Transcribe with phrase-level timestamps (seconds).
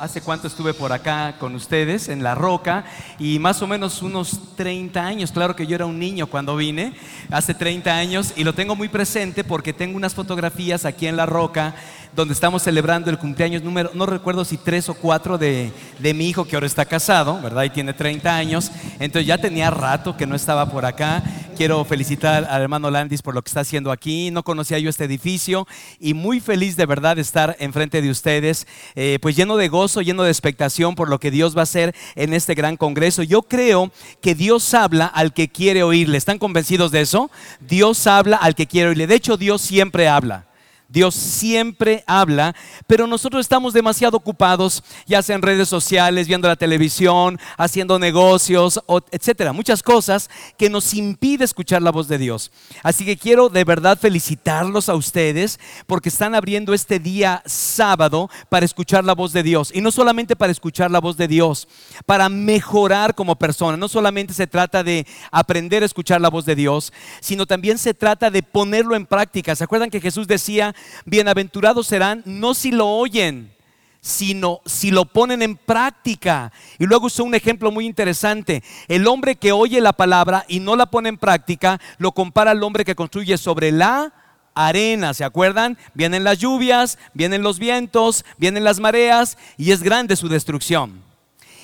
[0.00, 2.84] hace cuánto estuve por acá con ustedes en La Roca
[3.18, 6.94] y más o menos unos 30 años, claro que yo era un niño cuando vine,
[7.30, 11.26] hace 30 años y lo tengo muy presente porque tengo unas fotografías aquí en La
[11.26, 11.74] Roca
[12.14, 16.28] donde estamos celebrando el cumpleaños número, no recuerdo si tres o cuatro de, de mi
[16.28, 17.64] hijo que ahora está casado, ¿verdad?
[17.64, 21.22] Y tiene 30 años, entonces ya tenía rato que no estaba por acá.
[21.56, 24.30] Quiero felicitar al hermano Landis por lo que está haciendo aquí.
[24.30, 25.66] No conocía yo este edificio
[25.98, 30.00] y muy feliz de verdad de estar enfrente de ustedes, eh, pues lleno de gozo,
[30.00, 33.22] lleno de expectación por lo que Dios va a hacer en este gran congreso.
[33.22, 36.16] Yo creo que Dios habla al que quiere oírle.
[36.16, 37.30] ¿Están convencidos de eso?
[37.60, 39.06] Dios habla al que quiere oírle.
[39.06, 40.49] De hecho, Dios siempre habla.
[40.90, 42.54] Dios siempre habla,
[42.88, 48.80] pero nosotros estamos demasiado ocupados, ya sea en redes sociales, viendo la televisión, haciendo negocios,
[49.12, 52.50] etcétera, muchas cosas que nos impide escuchar la voz de Dios.
[52.82, 58.66] Así que quiero de verdad felicitarlos a ustedes porque están abriendo este día sábado para
[58.66, 61.68] escuchar la voz de Dios y no solamente para escuchar la voz de Dios,
[62.04, 63.76] para mejorar como persona.
[63.76, 67.94] No solamente se trata de aprender a escuchar la voz de Dios, sino también se
[67.94, 69.54] trata de ponerlo en práctica.
[69.54, 73.52] ¿Se acuerdan que Jesús decía bienaventurados serán no si lo oyen,
[74.00, 76.52] sino si lo ponen en práctica.
[76.78, 78.62] Y luego usó un ejemplo muy interesante.
[78.88, 82.62] El hombre que oye la palabra y no la pone en práctica, lo compara al
[82.62, 84.12] hombre que construye sobre la
[84.54, 85.78] arena, ¿se acuerdan?
[85.94, 91.02] Vienen las lluvias, vienen los vientos, vienen las mareas y es grande su destrucción.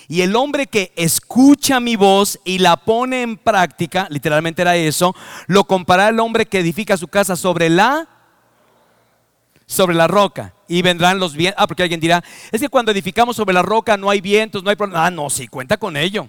[0.08, 5.16] Y el hombre que escucha mi voz y la pone en práctica, literalmente era eso,
[5.48, 8.08] lo compara al hombre que edifica su casa sobre la
[9.66, 11.62] sobre la roca y vendrán los vientos.
[11.62, 12.22] Ah, porque alguien dirá,
[12.52, 15.06] es que cuando edificamos sobre la roca no hay vientos, no hay problemas.
[15.06, 16.28] Ah, no, sí, cuenta con ello.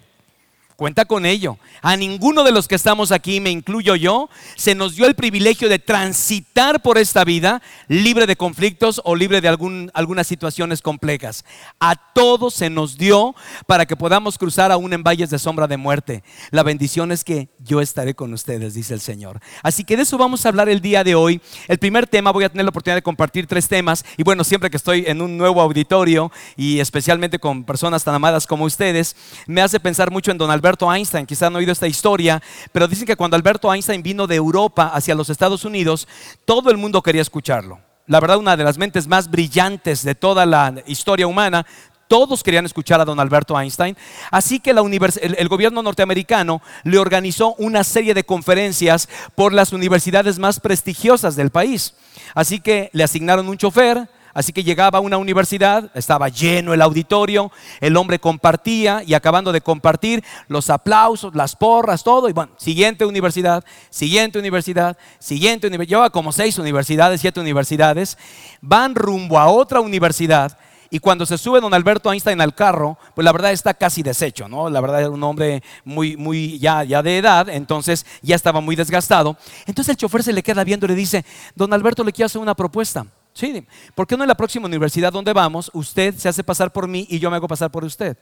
[0.78, 1.58] Cuenta con ello.
[1.82, 5.70] A ninguno de los que estamos aquí, me incluyo yo, se nos dio el privilegio
[5.70, 11.46] de transitar por esta vida libre de conflictos o libre de algunas situaciones complejas.
[11.80, 13.34] A todos se nos dio
[13.66, 16.24] para que podamos cruzar aún en valles de sombra de muerte.
[16.52, 19.40] La bendición es que yo estaré con ustedes, dice el Señor.
[19.64, 21.42] Así que de eso vamos a hablar el día de hoy.
[21.68, 24.06] El primer tema, voy a tener la oportunidad de compartir tres temas.
[24.16, 28.46] Y bueno, siempre que estoy en un nuevo auditorio y especialmente con personas tan amadas
[28.46, 29.16] como ustedes,
[29.48, 32.90] me hace pensar mucho en Don Alberto Alberto Einstein, quizás han oído esta historia, pero
[32.90, 36.10] dicen que cuando Alberto Einstein vino de Europa hacia los Estados Unidos,
[36.44, 37.80] todo el mundo quería escucharlo.
[38.06, 41.66] La verdad, una de las mentes más brillantes de toda la historia humana,
[42.10, 43.96] todos querían escuchar a don Alberto Einstein.
[44.30, 50.60] Así que el, gobierno norteamericano le organizó una serie de conferencias por las universidades más
[50.60, 51.94] prestigiosas del país.
[52.36, 56.84] Así que le asignaron un chofer, Así que llegaba a una universidad, estaba lleno el
[56.84, 62.30] auditorio, el hombre compartía y acabando de compartir los aplausos, las porras, todo.
[62.30, 65.98] Y bueno, siguiente universidad, siguiente universidad, siguiente universidad.
[65.98, 68.16] Lleva como seis universidades, siete universidades.
[68.62, 70.56] Van rumbo a otra universidad.
[70.92, 74.48] Y cuando se sube don Alberto Einstein al carro, pues la verdad está casi deshecho,
[74.48, 74.70] ¿no?
[74.70, 78.76] La verdad era un hombre muy, muy ya, ya de edad, entonces ya estaba muy
[78.76, 79.36] desgastado.
[79.66, 81.26] Entonces el chofer se le queda viendo y le dice,
[81.56, 83.08] don Alberto, le quiero hacer una propuesta.
[83.38, 86.88] Sí, ¿por qué no en la próxima universidad donde vamos, usted se hace pasar por
[86.88, 88.18] mí y yo me hago pasar por usted?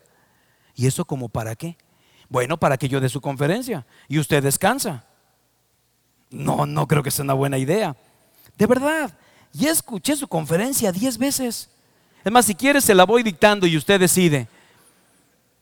[0.75, 1.77] ¿Y eso como para qué?
[2.27, 5.05] Bueno, para que yo dé su conferencia y usted descansa.
[6.29, 7.95] No, no creo que sea una buena idea.
[8.57, 9.17] De verdad,
[9.53, 11.69] ya escuché su conferencia diez veces.
[12.25, 14.49] Es más, si quiere se la voy dictando y usted decide.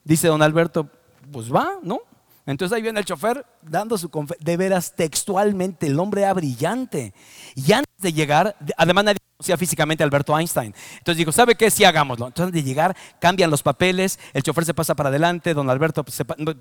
[0.04, 0.90] Dice don Alberto,
[1.32, 2.00] pues va, ¿no?
[2.48, 4.44] Entonces ahí viene el chofer dando su conferencia.
[4.44, 7.14] De veras, textualmente, el hombre era brillante.
[7.54, 9.20] Y antes de llegar, además nadie
[9.58, 10.74] físicamente Alberto Einstein.
[10.98, 11.70] Entonces dijo, ¿sabe qué?
[11.70, 12.28] Sí, hagámoslo.
[12.28, 16.04] Entonces de llegar, cambian los papeles, el chofer se pasa para adelante, don Alberto,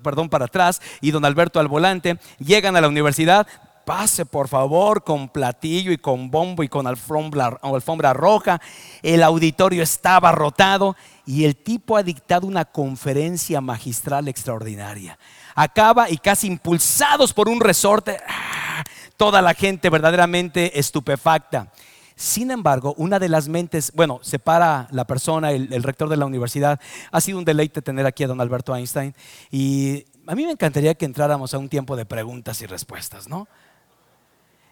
[0.03, 2.17] perdón, para atrás y don Alberto al volante.
[2.39, 3.47] Llegan a la universidad,
[3.85, 8.61] pase por favor con platillo y con bombo y con alfombra, alfombra, roja.
[9.01, 10.95] El auditorio estaba rotado
[11.25, 15.17] y el tipo ha dictado una conferencia magistral extraordinaria
[15.55, 18.83] acaba y casi impulsados por un resorte, ¡ah!
[19.17, 21.71] toda la gente verdaderamente estupefacta.
[22.15, 26.79] Sin embargo, una de las mentes, bueno, separa la persona, el, rector de la universidad.
[27.11, 29.15] Ha sido un deleite tener aquí a don Alberto Einstein.
[29.51, 33.47] Y a mí me encantaría que entráramos a un tiempo de preguntas y respuestas, ¿no?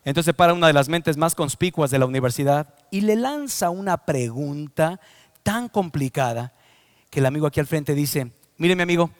[0.03, 3.97] Entonces separa una de las mentes más conspicuas de la universidad y le lanza una
[3.97, 4.99] pregunta
[5.43, 6.53] tan complicada
[7.09, 9.11] que el amigo aquí al frente dice, mire mi amigo,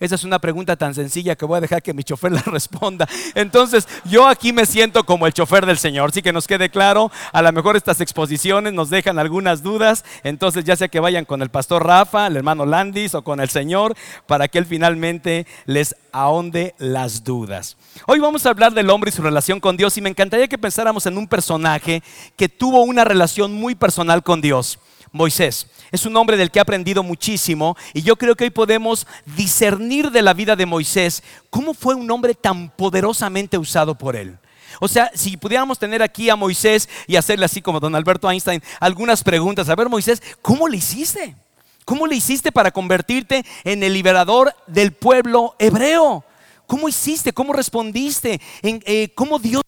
[0.00, 3.08] esa es una pregunta tan sencilla que voy a dejar que mi chofer la responda.
[3.34, 6.12] Entonces, yo aquí me siento como el chofer del Señor.
[6.12, 10.04] Sí que nos quede claro, a lo mejor estas exposiciones nos dejan algunas dudas.
[10.24, 13.48] Entonces, ya sea que vayan con el pastor Rafa, el hermano Landis o con el
[13.48, 13.94] Señor,
[14.26, 17.76] para que Él finalmente les ahonde las dudas.
[18.06, 20.58] Hoy vamos a hablar del hombre y su relación con Dios y me encantaría que
[20.58, 22.02] pensáramos en un personaje
[22.36, 24.78] que tuvo una relación muy personal con Dios.
[25.16, 25.66] Moisés.
[25.90, 30.10] Es un hombre del que he aprendido muchísimo y yo creo que hoy podemos discernir
[30.10, 34.38] de la vida de Moisés cómo fue un hombre tan poderosamente usado por él.
[34.80, 38.62] O sea, si pudiéramos tener aquí a Moisés y hacerle así como don Alberto Einstein
[38.80, 41.34] algunas preguntas, a ver Moisés, ¿cómo le hiciste?
[41.84, 46.24] ¿Cómo le hiciste para convertirte en el liberador del pueblo hebreo?
[46.66, 47.32] ¿Cómo hiciste?
[47.32, 48.40] ¿Cómo respondiste?
[48.62, 49.62] ¿En, eh, ¿Cómo Dios?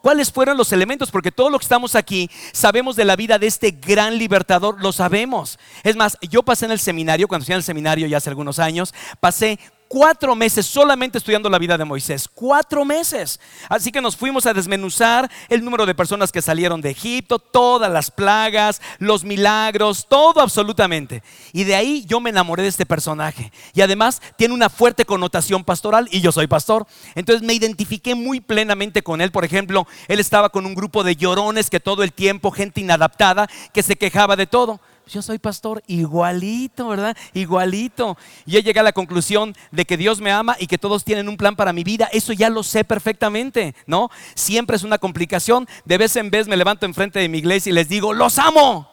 [0.00, 1.10] ¿Cuáles fueron los elementos?
[1.10, 4.92] Porque todo lo que estamos aquí sabemos de la vida de este gran libertador, lo
[4.92, 5.58] sabemos.
[5.82, 8.58] Es más, yo pasé en el seminario, cuando estuve en el seminario ya hace algunos
[8.58, 9.58] años, pasé
[9.88, 12.28] cuatro meses solamente estudiando la vida de Moisés.
[12.32, 13.40] Cuatro meses.
[13.68, 17.90] Así que nos fuimos a desmenuzar el número de personas que salieron de Egipto, todas
[17.90, 21.22] las plagas, los milagros, todo absolutamente.
[21.52, 23.52] Y de ahí yo me enamoré de este personaje.
[23.74, 26.86] Y además tiene una fuerte connotación pastoral y yo soy pastor.
[27.14, 29.30] Entonces me identifiqué muy plenamente con él.
[29.30, 33.48] Por ejemplo, él estaba con un grupo de llorones que todo el tiempo, gente inadaptada,
[33.72, 37.16] que se quejaba de todo yo soy pastor igualito, ¿verdad?
[37.32, 38.16] Igualito.
[38.44, 41.36] Yo llegué a la conclusión de que Dios me ama y que todos tienen un
[41.36, 42.08] plan para mi vida.
[42.12, 44.10] Eso ya lo sé perfectamente, ¿no?
[44.34, 45.68] Siempre es una complicación.
[45.84, 48.90] De vez en vez me levanto enfrente de mi iglesia y les digo, los amo,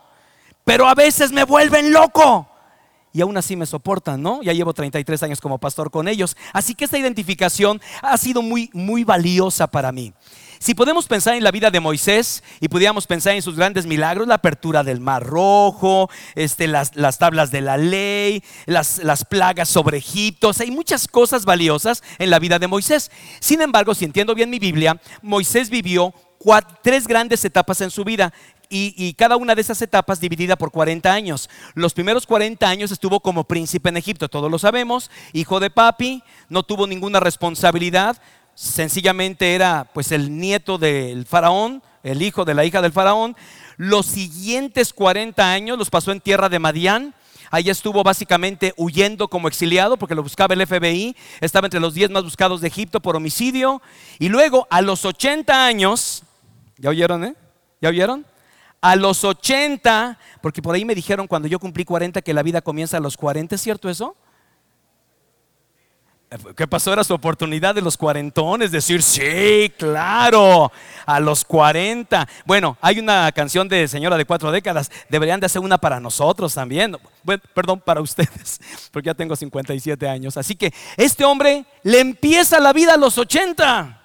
[0.63, 2.48] pero a veces me vuelven loco.
[3.12, 4.42] Y aún así me soportan, ¿no?
[4.42, 6.36] Ya llevo 33 años como pastor con ellos.
[6.51, 10.13] Así que esta identificación ha sido muy, muy valiosa para mí.
[10.63, 14.30] Si podemos pensar en la vida de Moisés y pudiéramos pensar en sus grandes milagros,
[14.30, 20.51] la apertura del mar rojo, este, las, tablas de la ley, las, plagas sobre Egipto,
[20.57, 23.12] hay muchas cosas valiosas en la vida de Moisés.
[23.42, 26.13] Sin embargo, si entiendo bien mi Biblia, Moisés vivió
[26.81, 28.33] tres grandes etapas en su vida.
[28.69, 31.50] Y, y, cada una de esas etapas dividida por 40 años.
[31.74, 36.24] Los primeros 40 años estuvo como príncipe en Egipto, todos lo sabemos, hijo de papi,
[36.48, 38.18] no tuvo ninguna responsabilidad,
[38.55, 43.35] sencillamente era pues el nieto del faraón, el hijo de la hija del faraón.
[43.77, 47.15] Los siguientes 40 años los pasó en tierra de Madián.
[47.50, 51.15] Ahí estuvo básicamente huyendo como exiliado porque lo buscaba el FBI.
[51.39, 53.81] Estaba entre los 10 más buscados de Egipto por homicidio.
[54.19, 56.23] Y luego a los 80 años,
[56.77, 57.35] ¿ya oyeron, eh?
[57.79, 58.25] ¿Ya oyeron?
[58.81, 62.61] A los 80, porque por ahí me dijeron cuando yo cumplí 40 que la vida
[62.61, 64.15] comienza a los 40, ¿es cierto eso?
[66.56, 66.91] ¿Qué pasó?
[66.94, 70.71] Era su oportunidad de los cuarentones, decir, sí, claro,
[71.06, 72.27] a los 40.
[72.45, 76.53] Bueno, hay una canción de señora de cuatro décadas, deberían de hacer una para nosotros
[76.53, 76.97] también.
[77.24, 78.59] Bueno, perdón, para ustedes,
[78.91, 80.38] porque ya tengo 57 años.
[80.38, 84.01] Así que este hombre le empieza la vida a los 80.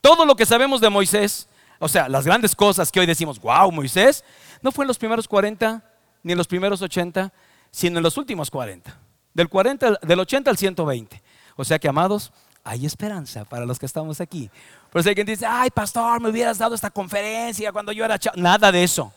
[0.00, 1.48] Todo lo que sabemos de Moisés,
[1.78, 4.24] o sea, las grandes cosas que hoy decimos, wow, Moisés,
[4.62, 5.82] no fue en los primeros 40
[6.22, 7.32] ni en los primeros 80,
[7.70, 8.98] sino en los últimos 40.
[9.34, 11.22] Del, 40, del 80 al 120.
[11.60, 12.30] O sea que, amados,
[12.62, 14.48] hay esperanza para los que estamos aquí.
[14.92, 18.16] Por eso hay quien dice, ay, pastor, me hubieras dado esta conferencia cuando yo era
[18.16, 18.40] chavo.
[18.40, 19.12] Nada de eso.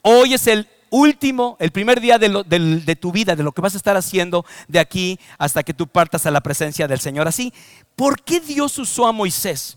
[0.00, 3.74] Hoy es el último, el primer día de, de, tu vida, de lo que vas
[3.74, 7.28] a estar haciendo de aquí hasta que tú partas a la presencia del Señor.
[7.28, 7.52] Así,
[7.94, 9.76] ¿por qué Dios usó a Moisés?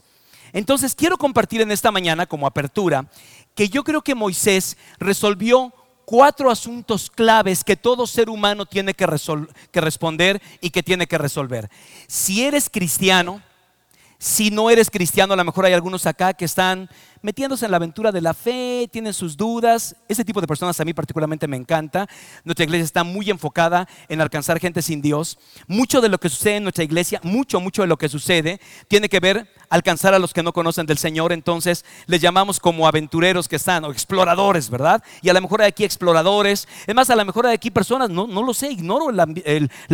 [0.53, 3.05] Entonces, quiero compartir en esta mañana como apertura
[3.53, 5.73] que yo creo que Moisés resolvió
[6.05, 9.05] cuatro asuntos claves que todo ser humano tiene que,
[9.71, 11.69] que responder y que tiene que resolver.
[12.07, 13.41] Si eres cristiano,
[14.21, 16.87] si no eres cristiano, a lo mejor hay algunos acá que están
[17.23, 19.95] metiéndose en la aventura de la fe, tienen sus dudas.
[20.07, 22.05] Ese tipo de personas a mí particularmente me encanta.
[22.43, 25.39] Nuestra iglesia está muy enfocada en alcanzar gente sin Dios.
[25.65, 29.09] Mucho de lo que sucede en nuestra iglesia, mucho, mucho de lo que sucede, tiene
[29.09, 31.33] que ver alcanzar a los que no conocen del Señor.
[31.33, 35.03] Entonces les llamamos como aventureros que están, o exploradores, ¿verdad?
[35.23, 36.67] Y a lo mejor hay aquí exploradores.
[36.85, 39.25] Es más, a lo mejor hay aquí personas, no, no lo sé, ignoro la,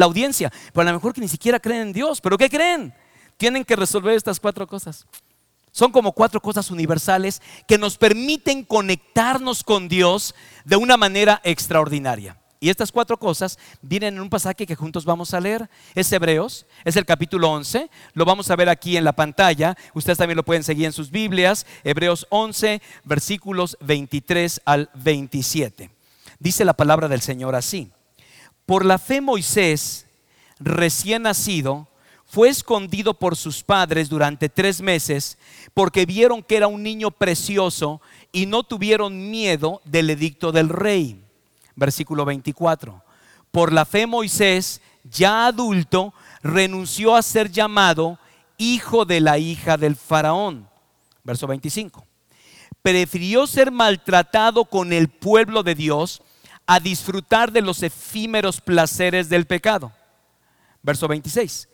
[0.04, 2.20] audiencia, pero a lo mejor que ni siquiera creen en Dios.
[2.20, 2.94] ¿Pero qué creen?
[3.38, 5.06] Tienen que resolver estas cuatro cosas.
[5.72, 10.34] Son como cuatro cosas universales que nos permiten conectarnos con Dios
[10.66, 12.38] de una manera extraordinaria.
[12.60, 15.70] Y estas cuatro cosas vienen en un pasaje que juntos vamos a leer.
[15.94, 17.90] Es Hebreos, es el capítulo 11.
[18.14, 19.78] Lo vamos a ver aquí en la pantalla.
[19.94, 21.68] Ustedes también lo pueden seguir en sus Biblias.
[21.84, 25.92] Hebreos 11, versículos 23 al 27.
[26.40, 27.92] Dice la palabra del Señor así.
[28.66, 30.08] Por la fe Moisés,
[30.60, 31.88] recién nacido,
[32.28, 35.38] fue escondido por sus padres durante tres meses
[35.74, 38.02] porque vieron que era un niño precioso
[38.34, 41.24] y no tuvieron miedo del edicto del rey.
[41.76, 43.02] Versículo 24.
[43.50, 48.20] Por la fe Moisés, ya adulto, renunció a ser llamado
[48.58, 50.68] hijo de la hija del faraón.
[51.24, 52.06] Verso 25.
[52.82, 56.22] Prefirió ser maltratado con el pueblo de Dios
[56.66, 59.94] a disfrutar de los efímeros placeres del pecado.
[60.84, 61.70] Verso 26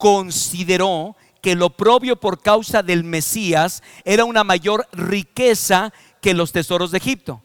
[0.00, 5.92] consideró que lo propio por causa del Mesías era una mayor riqueza
[6.22, 7.42] que los tesoros de Egipto,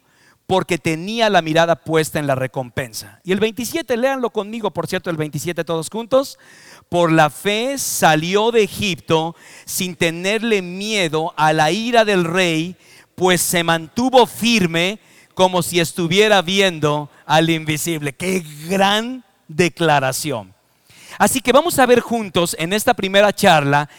[0.47, 3.19] porque tenía la mirada puesta en la recompensa.
[3.25, 6.39] Y el 27, léanlo conmigo, por cierto, el 27 todos juntos.
[6.87, 9.35] Por la fe salió de Egipto
[9.65, 12.77] sin tenerle miedo a la ira del rey,
[13.15, 14.99] pues se mantuvo firme
[15.33, 18.13] como si estuviera viendo al invisible.
[18.13, 20.54] Qué gran declaración.
[21.17, 23.89] Así que vamos a ver juntos en esta primera charla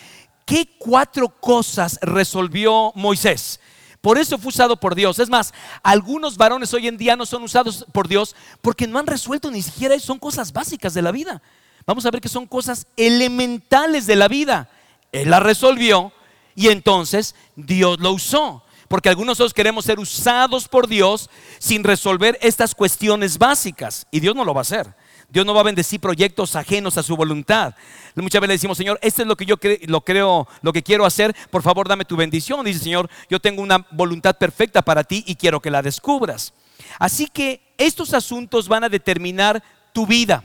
[0.45, 3.61] qué cuatro cosas resolvió Moisés.
[4.01, 5.19] Por eso fue usado por Dios.
[5.19, 9.07] Es más, algunos varones hoy en día no son usados por Dios porque no han
[9.07, 11.43] resuelto ni siquiera son cosas básicas de la vida.
[11.87, 14.69] Vamos a ver que son cosas elementales de la vida.
[15.13, 16.13] Él la resolvió
[16.55, 18.63] y entonces Dios lo usó.
[18.89, 24.07] Porque algunos de nosotros queremos ser usados por Dios sin resolver estas cuestiones básicas.
[24.13, 24.95] Y Dios no lo va a hacer.
[25.29, 27.75] Dios no va a bendecir proyectos ajenos a su voluntad.
[28.15, 29.57] Muchas veces le decimos, Señor, esto es lo que yo
[29.87, 32.65] lo creo, lo que quiero hacer, por favor dame tu bendición.
[32.65, 36.53] Dice, Señor, yo tengo una voluntad perfecta para ti y quiero que la descubras.
[36.99, 40.45] Así que estos asuntos van a determinar tu vida,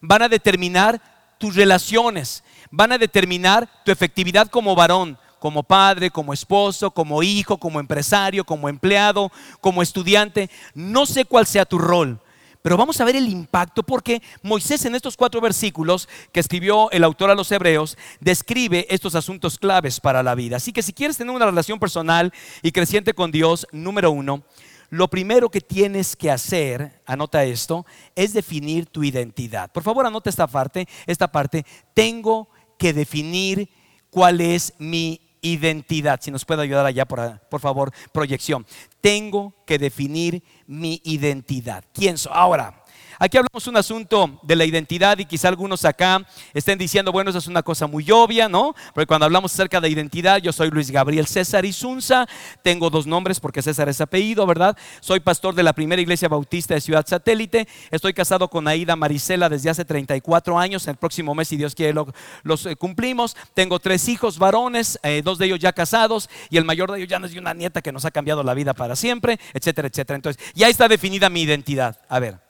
[0.00, 1.00] van a determinar
[1.38, 7.58] tus relaciones, van a determinar tu efectividad como varón, como padre, como esposo, como hijo,
[7.58, 9.30] como empresario, como empleado,
[9.60, 10.50] como estudiante.
[10.74, 12.20] No sé cuál sea tu rol,
[12.66, 17.04] pero vamos a ver el impacto porque Moisés en estos cuatro versículos que escribió el
[17.04, 20.56] autor a los hebreos describe estos asuntos claves para la vida.
[20.56, 22.32] Así que si quieres tener una relación personal
[22.62, 24.42] y creciente con Dios, número uno,
[24.90, 29.70] lo primero que tienes que hacer, anota esto, es definir tu identidad.
[29.70, 33.70] Por favor, anota esta parte, esta parte, tengo que definir
[34.10, 36.20] cuál es mi identidad.
[36.22, 38.66] Si nos puede ayudar allá, por, por favor, proyección.
[39.00, 41.84] Tengo que definir mi identidad.
[41.92, 42.32] ¿Quién soy?
[42.34, 42.82] Ahora,
[43.18, 47.38] Aquí hablamos un asunto de la identidad y quizá algunos acá estén diciendo, bueno, eso
[47.38, 48.74] es una cosa muy obvia, ¿no?
[48.94, 52.26] Porque cuando hablamos acerca de identidad, yo soy Luis Gabriel César Isunza,
[52.62, 54.76] tengo dos nombres porque César es apellido, ¿verdad?
[55.00, 59.48] Soy pastor de la primera iglesia bautista de Ciudad Satélite, estoy casado con Aida Marisela
[59.48, 61.94] desde hace 34 años, el próximo mes, si Dios quiere,
[62.42, 63.36] los eh, cumplimos.
[63.54, 67.08] Tengo tres hijos varones, eh, dos de ellos ya casados y el mayor de ellos
[67.08, 70.16] ya no es una nieta que nos ha cambiado la vida para siempre, etcétera, etcétera.
[70.16, 71.98] Entonces, ya está definida mi identidad.
[72.08, 72.45] A ver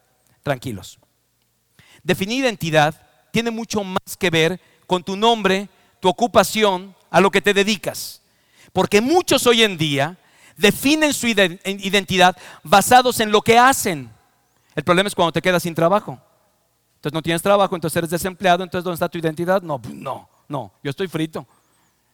[0.47, 1.01] tranquilos.
[2.05, 2.95] Definir identidad
[3.33, 8.23] tiene mucho más que ver con tu nombre, tu ocupación, a lo que te dedicas.
[8.73, 10.17] Porque muchos hoy en día
[10.57, 14.09] definen su identidad basados en lo que hacen.
[14.77, 16.21] El problema es cuando te quedas sin trabajo.
[16.95, 19.63] Entonces no tienes trabajo, entonces eres desempleado, entonces ¿dónde está tu identidad?
[19.63, 21.45] No, pues no, no, yo estoy frito.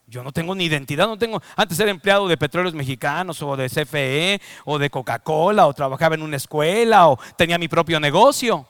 [0.07, 1.41] Yo no tengo ni identidad, no tengo.
[1.55, 6.21] Antes era empleado de petróleos mexicanos o de CFE o de Coca-Cola o trabajaba en
[6.21, 8.67] una escuela o tenía mi propio negocio.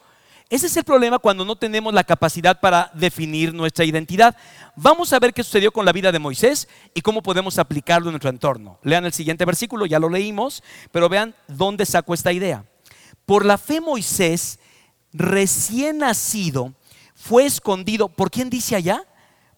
[0.50, 4.36] Ese es el problema cuando no tenemos la capacidad para definir nuestra identidad.
[4.76, 8.14] Vamos a ver qué sucedió con la vida de Moisés y cómo podemos aplicarlo en
[8.14, 8.78] nuestro entorno.
[8.84, 12.66] Lean el siguiente versículo, ya lo leímos, pero vean dónde sacó esta idea.
[13.26, 14.60] Por la fe Moisés,
[15.12, 16.74] recién nacido,
[17.16, 18.10] fue escondido.
[18.10, 19.04] ¿Por quién dice allá?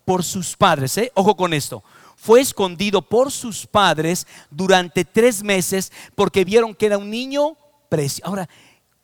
[0.05, 0.97] Por sus padres.
[0.97, 1.11] ¿eh?
[1.15, 1.83] Ojo con esto.
[2.15, 7.57] Fue escondido por sus padres durante tres meses porque vieron que era un niño
[7.89, 8.29] precioso.
[8.29, 8.47] Ahora,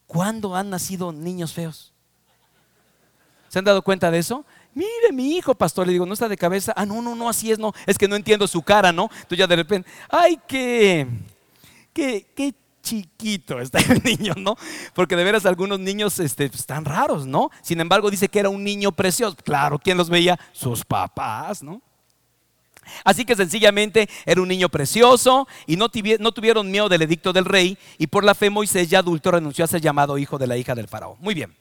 [0.08, 1.91] ¿cuándo han nacido niños feos?
[3.50, 4.46] ¿Se han dado cuenta de eso?
[4.74, 6.74] Mire, mi hijo, pastor, le digo, no está de cabeza.
[6.75, 7.74] Ah, no, no, no, así es, no.
[7.86, 9.10] Es que no entiendo su cara, ¿no?
[9.13, 11.05] Entonces ya de repente, ay, qué,
[11.91, 14.56] qué, qué chiquito está el niño, ¿no?
[14.94, 17.50] Porque de veras algunos niños este, están raros, ¿no?
[17.62, 19.36] Sin embargo, dice que era un niño precioso.
[19.36, 20.40] Claro, ¿quién los veía?
[20.52, 21.82] Sus papás, ¿no?
[23.04, 25.88] Así que sencillamente era un niño precioso y no,
[26.20, 29.64] no, tuvieron miedo del edicto del rey y por la fe Moisés ya adulto renunció
[29.64, 31.18] a ser llamado hijo de la hija del faraón.
[31.20, 31.56] Muy bien.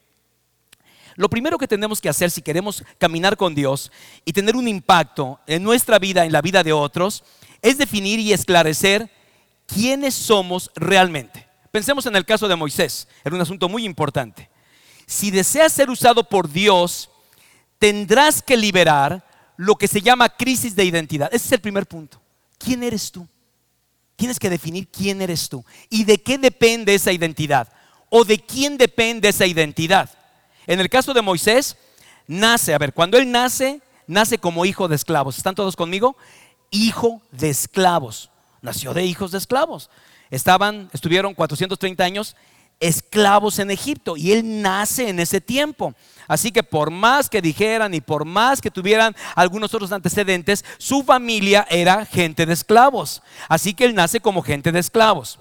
[1.16, 3.92] Lo primero que tenemos que hacer si queremos caminar con Dios
[4.24, 7.24] y tener un impacto en nuestra vida, en la vida de otros,
[7.62, 9.10] es definir y esclarecer
[9.72, 11.46] quiénes somos realmente.
[11.70, 14.50] Pensemos en el caso de Moisés, era un asunto muy importante.
[15.06, 17.10] Si deseas ser usado por Dios,
[17.78, 19.24] tendrás que liberar
[19.56, 21.28] lo que se llama crisis de identidad.
[21.32, 22.20] Ese es el primer punto.
[22.58, 23.26] ¿Quién eres tú?
[24.16, 27.68] Tienes que definir quién eres tú y de qué depende esa identidad
[28.08, 30.10] o de quién depende esa identidad.
[30.66, 31.76] En el caso de Moisés,
[32.26, 35.38] nace, a ver, cuando él nace, nace como hijo de esclavos.
[35.38, 36.16] ¿Están todos conmigo?
[36.70, 38.29] Hijo de esclavos
[38.62, 39.90] nació de hijos de esclavos.
[40.30, 42.36] Estaban, estuvieron 430 años
[42.80, 45.94] esclavos en Egipto y él nace en ese tiempo.
[46.26, 51.02] Así que por más que dijeran y por más que tuvieran algunos otros antecedentes, su
[51.02, 53.22] familia era gente de esclavos.
[53.48, 55.38] Así que él nace como gente de esclavos.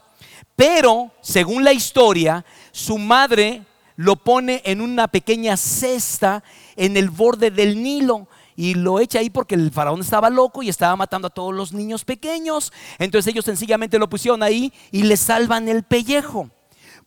[0.56, 3.64] Pero, según la historia, su madre
[3.96, 6.44] lo pone en una pequeña cesta
[6.76, 8.28] en el borde del Nilo
[8.60, 11.72] y lo echa ahí porque el faraón estaba loco y estaba matando a todos los
[11.72, 12.74] niños pequeños.
[12.98, 16.50] Entonces ellos sencillamente lo pusieron ahí y le salvan el pellejo.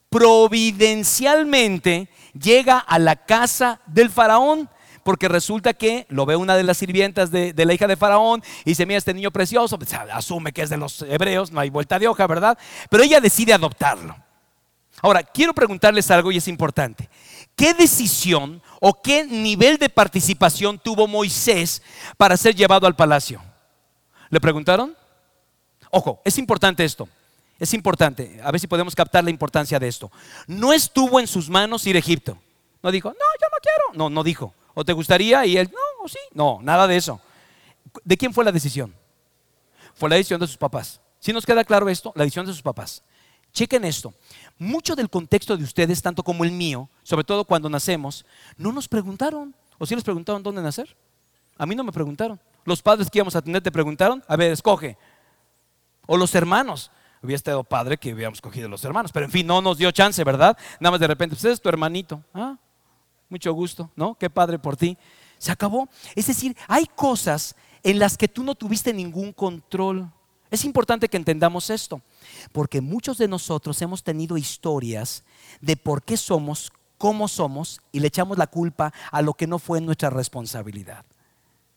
[0.08, 4.70] Providencialmente llega a la casa del faraón
[5.02, 8.70] porque resulta que lo ve una de las sirvientas de, la hija de Faraón y
[8.70, 11.98] dice, mira, este niño precioso, pues, asume que es de los hebreos, no hay vuelta
[11.98, 12.56] de hoja, ¿verdad?
[12.88, 14.16] Pero ella decide adoptarlo.
[15.02, 17.10] Ahora, quiero preguntarles algo y es importante.
[17.62, 21.80] ¿Qué decisión o qué nivel de participación tuvo Moisés
[22.16, 23.40] para ser llevado al palacio?
[24.30, 24.96] ¿Le preguntaron?
[25.92, 27.08] Ojo, es importante esto.
[27.60, 28.40] Es importante.
[28.42, 30.10] A ver si podemos captar la importancia de esto.
[30.48, 32.36] No estuvo en sus manos ir a Egipto.
[32.82, 33.96] No dijo, no, yo no quiero.
[33.96, 34.52] No, no dijo.
[34.74, 35.46] ¿O te gustaría?
[35.46, 36.18] Y él, no, sí.
[36.32, 37.20] No, nada de eso.
[38.02, 38.92] ¿De quién fue la decisión?
[39.94, 41.00] Fue la decisión de sus papás.
[41.20, 43.04] Si nos queda claro esto, la decisión de sus papás.
[43.52, 44.14] Chequen esto.
[44.58, 48.24] Mucho del contexto de ustedes, tanto como el mío, sobre todo cuando nacemos,
[48.56, 49.54] no nos preguntaron.
[49.78, 50.96] ¿O sí nos preguntaron dónde nacer?
[51.58, 52.40] A mí no me preguntaron.
[52.64, 54.96] Los padres que íbamos a tener te preguntaron, a ver, escoge.
[56.06, 56.90] O los hermanos.
[57.22, 60.24] Hubiera estado padre que hubiéramos cogido los hermanos, pero en fin, no nos dio chance,
[60.24, 60.58] ¿verdad?
[60.80, 62.20] Nada más de repente, pues es tu hermanito.
[62.34, 62.58] Ah,
[63.28, 64.16] mucho gusto, ¿no?
[64.16, 64.98] Qué padre por ti.
[65.38, 65.88] Se acabó.
[66.16, 67.54] Es decir, hay cosas
[67.84, 70.10] en las que tú no tuviste ningún control.
[70.52, 72.02] Es importante que entendamos esto,
[72.52, 75.24] porque muchos de nosotros hemos tenido historias
[75.62, 79.58] de por qué somos como somos y le echamos la culpa a lo que no
[79.58, 81.06] fue nuestra responsabilidad.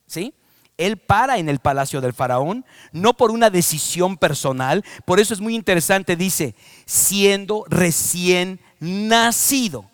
[0.06, 0.34] ¿Sí?
[0.76, 5.40] Él para en el palacio del faraón, no por una decisión personal, por eso es
[5.40, 6.54] muy interesante, dice,
[6.84, 9.90] siendo recién nacido.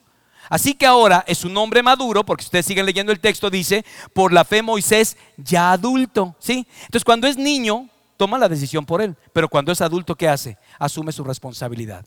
[0.48, 4.32] Así que ahora es un hombre maduro, porque ustedes siguen leyendo el texto, dice, por
[4.32, 6.66] la fe Moisés ya adulto, ¿sí?
[6.80, 7.88] Entonces cuando es niño,
[8.22, 10.56] toma la decisión por él, pero cuando es adulto, ¿qué hace?
[10.78, 12.06] Asume su responsabilidad.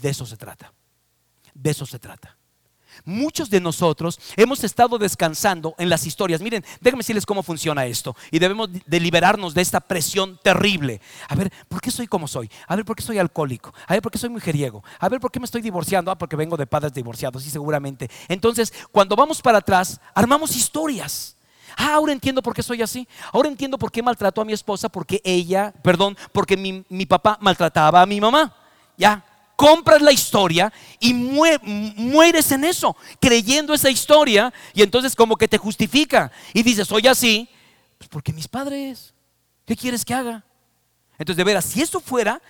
[0.00, 0.72] De eso se trata.
[1.52, 2.36] De eso se trata.
[3.04, 6.40] Muchos de nosotros hemos estado descansando en las historias.
[6.40, 8.14] Miren, déjenme decirles cómo funciona esto.
[8.30, 11.00] Y debemos de liberarnos de esta presión terrible.
[11.28, 12.48] A ver, ¿por qué soy como soy?
[12.68, 13.74] A ver, ¿por qué soy alcohólico?
[13.88, 14.84] A ver, ¿por qué soy mujeriego?
[15.00, 16.12] A ver, ¿por qué me estoy divorciando?
[16.12, 18.08] Ah, porque vengo de padres divorciados, sí, seguramente.
[18.28, 21.36] Entonces, cuando vamos para atrás, armamos historias.
[21.80, 23.06] Ah, ahora entiendo por qué soy así.
[23.32, 27.38] Ahora entiendo por qué maltrató a mi esposa, porque ella, perdón, porque mi, mi papá
[27.40, 28.52] maltrataba a mi mamá.
[28.96, 35.46] Ya, compras la historia y mueres en eso, creyendo esa historia y entonces como que
[35.46, 37.48] te justifica y dices, soy así,
[37.96, 39.14] pues porque mis padres,
[39.64, 40.44] ¿qué quieres que haga?
[41.16, 42.42] Entonces, de veras, si eso fuera,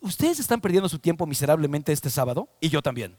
[0.00, 3.14] ustedes están perdiendo su tiempo miserablemente este sábado y yo también.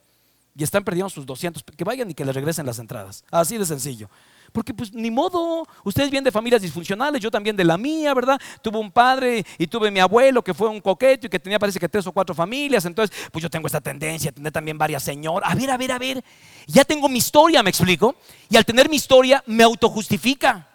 [0.57, 3.25] Y están perdiendo sus 200, que vayan y que les regresen las entradas.
[3.29, 4.09] Así de sencillo.
[4.53, 8.39] Porque pues ni modo, ustedes vienen de familias disfuncionales, yo también de la mía, ¿verdad?
[8.61, 11.77] Tuve un padre y tuve mi abuelo que fue un coqueto y que tenía parece
[11.77, 15.03] que tres o cuatro familias, entonces pues yo tengo esta tendencia a tener también varias
[15.03, 15.51] señoras.
[15.51, 16.23] A ver, a ver, a ver,
[16.67, 18.15] ya tengo mi historia, me explico,
[18.49, 20.69] y al tener mi historia me autojustifica.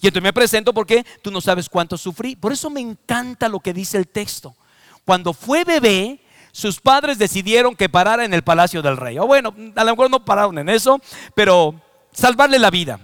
[0.00, 2.36] Y entonces me presento porque tú no sabes cuánto sufrí.
[2.36, 4.54] Por eso me encanta lo que dice el texto.
[5.04, 6.20] Cuando fue bebé,
[6.56, 9.18] sus padres decidieron que parara en el palacio del rey.
[9.18, 10.98] O bueno, a lo mejor no pararon en eso,
[11.34, 11.78] pero
[12.12, 12.98] salvarle la vida.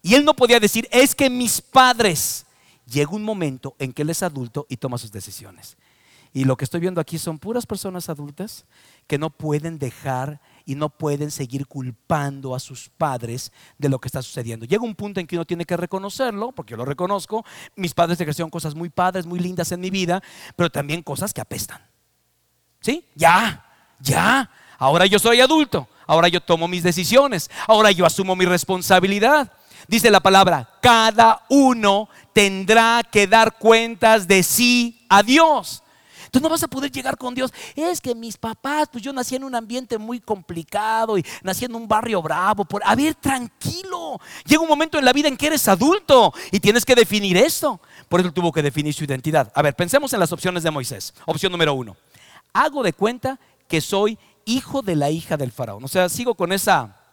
[0.00, 2.46] Y él no podía decir, es que mis padres.
[2.86, 5.76] Llega un momento en que él es adulto y toma sus decisiones.
[6.32, 8.64] Y lo que estoy viendo aquí son puras personas adultas
[9.08, 14.06] que no pueden dejar y no pueden seguir culpando a sus padres de lo que
[14.06, 14.66] está sucediendo.
[14.66, 17.44] Llega un punto en que uno tiene que reconocerlo, porque yo lo reconozco.
[17.74, 20.22] Mis padres ejercieron cosas muy padres, muy lindas en mi vida,
[20.54, 21.93] pero también cosas que apestan.
[22.84, 23.02] ¿Sí?
[23.14, 23.64] Ya,
[23.98, 24.50] ya.
[24.78, 25.88] Ahora yo soy adulto.
[26.06, 27.50] Ahora yo tomo mis decisiones.
[27.66, 29.50] Ahora yo asumo mi responsabilidad.
[29.88, 35.82] Dice la palabra, cada uno tendrá que dar cuentas de sí a Dios.
[36.26, 37.54] Entonces no vas a poder llegar con Dios.
[37.74, 41.74] Es que mis papás, pues yo nací en un ambiente muy complicado y nací en
[41.74, 42.66] un barrio bravo.
[42.66, 44.20] Por, a ver, tranquilo.
[44.44, 47.80] Llega un momento en la vida en que eres adulto y tienes que definir esto.
[48.10, 49.50] Por eso tuvo que definir su identidad.
[49.54, 51.14] A ver, pensemos en las opciones de Moisés.
[51.24, 51.96] Opción número uno.
[52.54, 53.38] Hago de cuenta
[53.68, 55.84] que soy hijo de la hija del faraón.
[55.84, 57.04] O sea, sigo con esa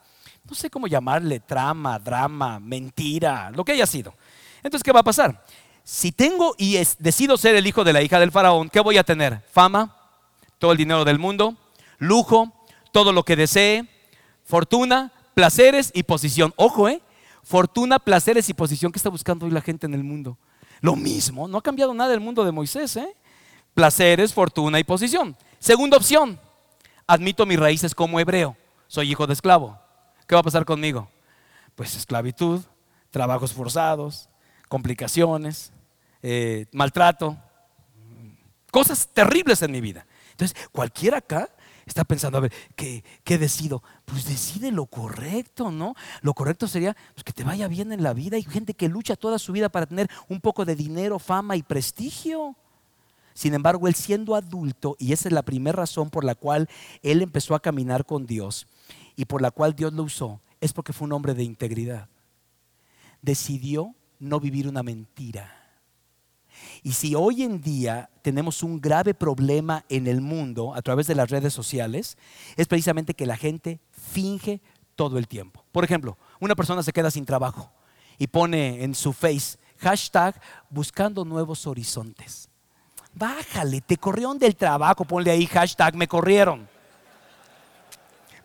[0.50, 4.14] no sé cómo llamarle, trama, drama, mentira, lo que haya sido.
[4.58, 5.44] Entonces, ¿qué va a pasar?
[5.84, 9.04] Si tengo y decido ser el hijo de la hija del faraón, ¿qué voy a
[9.04, 9.42] tener?
[9.52, 9.96] Fama,
[10.60, 11.56] todo el dinero del mundo,
[11.98, 12.52] lujo,
[12.92, 13.88] todo lo que desee,
[14.44, 16.54] fortuna, placeres y posición.
[16.58, 17.02] Ojo, ¿eh?
[17.44, 18.92] Fortuna, placeres y posición.
[18.92, 20.38] ¿Qué está buscando hoy la gente en el mundo?
[20.82, 23.16] Lo mismo, no ha cambiado nada el mundo de Moisés, ¿eh?
[23.82, 25.36] Placeres, fortuna y posición.
[25.58, 26.40] Segunda opción,
[27.08, 29.76] admito mis raíces como hebreo, soy hijo de esclavo.
[30.28, 31.10] ¿qué va a pasar conmigo?
[31.74, 32.62] Pues esclavitud,
[33.10, 34.30] trabajos forzados,
[34.70, 35.74] complicaciones,
[36.22, 37.36] eh, maltrato,
[38.70, 40.06] cosas terribles en mi vida.
[40.30, 41.50] Entonces, cualquiera acá
[41.84, 43.82] Está pensando, a ver, ¿qué, qué decido?
[44.06, 45.96] Pues decide lo correcto, ¿no?
[46.22, 48.38] Lo correcto sería pues, que te vaya bien en la vida.
[48.38, 51.64] Hay gente que lucha toda su vida para tener un poco de dinero, fama y
[51.64, 52.56] prestigio.
[53.34, 56.70] Sin embargo, él siendo adulto, y esa es la primera razón por la cual
[57.02, 58.68] él empezó a caminar con Dios
[59.16, 62.08] y por la cual Dios lo usó, es porque fue un hombre de integridad.
[63.22, 65.58] Decidió no vivir una mentira.
[66.84, 71.16] Y si hoy en día tenemos un grave problema en el mundo a través de
[71.16, 72.18] las redes sociales,
[72.56, 74.62] es precisamente que la gente finge
[74.96, 75.66] todo el tiempo.
[75.72, 77.72] Por ejemplo, una persona se queda sin trabajo
[78.18, 80.40] y pone en su face hashtag
[80.70, 82.51] buscando nuevos horizontes.
[83.14, 86.68] Bájale, te corrieron del trabajo, ponle ahí hashtag me corrieron.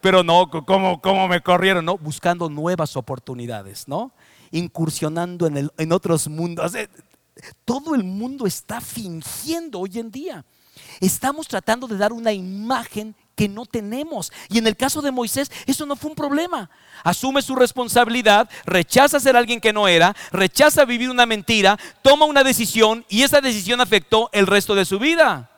[0.00, 1.84] Pero no, ¿cómo, cómo me corrieron?
[1.84, 4.12] No, buscando nuevas oportunidades, ¿no?
[4.50, 6.72] Incursionando en, el, en otros mundos.
[7.64, 10.44] Todo el mundo está fingiendo hoy en día.
[11.00, 14.32] Estamos tratando de dar una imagen que no tenemos.
[14.48, 16.68] Y en el caso de Moisés, eso no fue un problema.
[17.04, 22.42] Asume su responsabilidad, rechaza ser alguien que no era, rechaza vivir una mentira, toma una
[22.42, 25.50] decisión y esa decisión afectó el resto de su vida.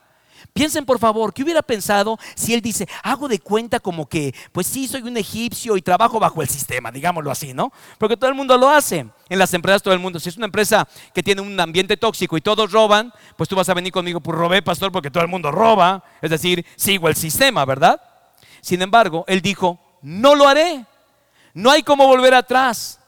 [0.52, 4.66] Piensen por favor, ¿qué hubiera pensado si él dice, hago de cuenta como que, pues
[4.66, 7.72] sí, soy un egipcio y trabajo bajo el sistema, digámoslo así, ¿no?
[7.96, 9.06] Porque todo el mundo lo hace.
[9.28, 10.18] En las empresas todo el mundo.
[10.18, 13.68] Si es una empresa que tiene un ambiente tóxico y todos roban, pues tú vas
[13.68, 16.02] a venir conmigo, pues robé, pastor, porque todo el mundo roba.
[16.20, 18.00] Es decir, sigo el sistema, ¿verdad?
[18.60, 20.84] Sin embargo, él dijo, no lo haré.
[21.54, 23.00] No hay como volver atrás.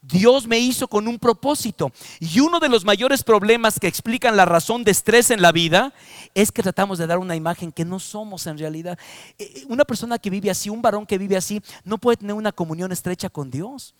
[0.00, 1.92] Dios me hizo con un propósito.
[2.20, 5.92] Y uno de los mayores problemas que explican la razón de estrés en la vida
[6.34, 8.98] es que tratamos de dar una imagen que no somos en realidad.
[9.38, 12.34] Eh, eh, una persona que vive así, un varón que vive así, no puede tener
[12.34, 13.94] una comunión estrecha con Dios.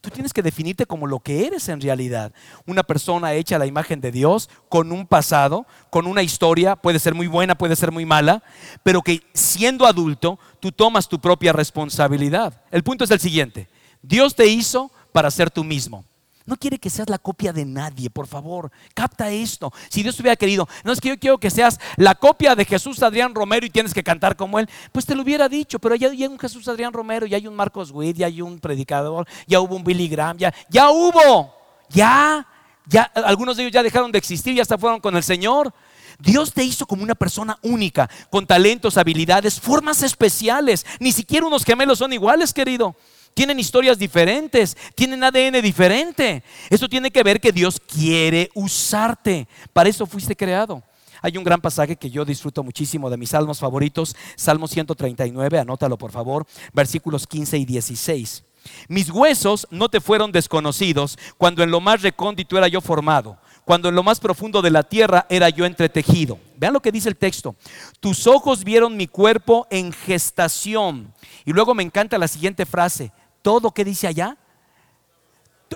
[0.00, 2.32] Tú tienes que definirte como lo que eres en realidad.
[2.66, 6.98] Una persona hecha a la imagen de Dios, con un pasado, con una historia, puede
[6.98, 8.42] ser muy buena, puede ser muy mala,
[8.82, 12.62] pero que siendo adulto, tú tomas tu propia responsabilidad.
[12.70, 13.68] El punto es el siguiente.
[14.02, 16.04] Dios te hizo para ser tú mismo.
[16.44, 18.70] No quiere que seas la copia de nadie, por favor.
[18.92, 19.72] Capta esto.
[19.88, 23.02] Si Dios hubiera querido, no es que yo quiero que seas la copia de Jesús
[23.02, 25.78] Adrián Romero y tienes que cantar como él, pues te lo hubiera dicho.
[25.78, 28.58] Pero ya hay un Jesús Adrián Romero, ya hay un Marcos Witt, ya hay un
[28.58, 31.54] predicador, ya hubo un Billy Graham, ya, ya hubo,
[31.88, 32.46] ya,
[32.84, 35.72] ya, algunos de ellos ya dejaron de existir, ya hasta fueron con el Señor.
[36.18, 40.84] Dios te hizo como una persona única, con talentos, habilidades, formas especiales.
[41.00, 42.94] Ni siquiera unos gemelos son iguales, querido
[43.36, 46.42] tienen historias diferentes, tienen ADN diferente.
[46.70, 49.46] Eso tiene que ver que Dios quiere usarte.
[49.74, 50.82] Para eso fuiste creado.
[51.20, 55.98] Hay un gran pasaje que yo disfruto muchísimo de mis salmos favoritos, Salmo 139, anótalo
[55.98, 58.42] por favor, versículos 15 y 16.
[58.88, 63.90] Mis huesos no te fueron desconocidos cuando en lo más recóndito era yo formado, cuando
[63.90, 66.38] en lo más profundo de la tierra era yo entretejido.
[66.56, 67.54] Vean lo que dice el texto.
[68.00, 71.12] Tus ojos vieron mi cuerpo en gestación.
[71.44, 73.12] Y luego me encanta la siguiente frase
[73.46, 74.36] todo que dice allá,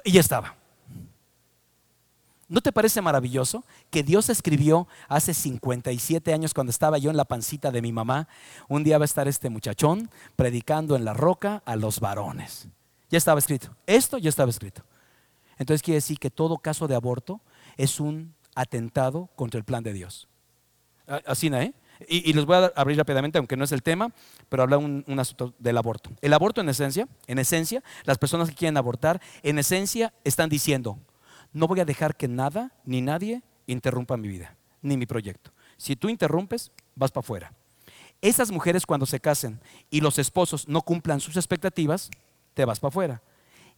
[0.03, 0.57] y ya estaba.
[2.49, 7.27] ¿No te parece maravilloso que Dios escribió hace 57 años cuando estaba yo en la
[7.27, 8.27] pancita de mi mamá?
[8.69, 12.67] Un día va a estar este muchachón predicando en la roca a los varones.
[13.09, 13.69] Ya estaba escrito.
[13.87, 14.83] Esto ya estaba escrito.
[15.57, 17.41] Entonces quiere decir que todo caso de aborto
[17.77, 20.27] es un atentado contra el plan de Dios.
[21.25, 21.73] Así, ¿eh?
[22.09, 24.13] Y, les voy a abrir rápidamente, aunque no es el tema,
[24.49, 26.11] pero habla un, asunto del aborto.
[26.23, 30.99] El aborto en esencia, en esencia, las personas que quieren abortar, en esencia están diciendo,
[31.53, 35.53] no voy a dejar que nada ni nadie interrumpa mi vida, ni mi proyecto.
[35.77, 37.53] Si tú interrumpes, vas para afuera.
[38.23, 39.61] Esas mujeres cuando se casen
[39.91, 42.11] y los esposos no cumplan sus expectativas,
[42.55, 43.23] te vas para afuera.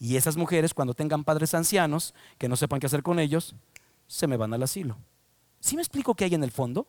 [0.01, 3.55] Y esas mujeres cuando tengan padres ancianos que no sepan qué hacer con ellos,
[4.09, 4.99] se me van al asilo.
[5.61, 6.89] ¿Sí me explico qué hay en el fondo?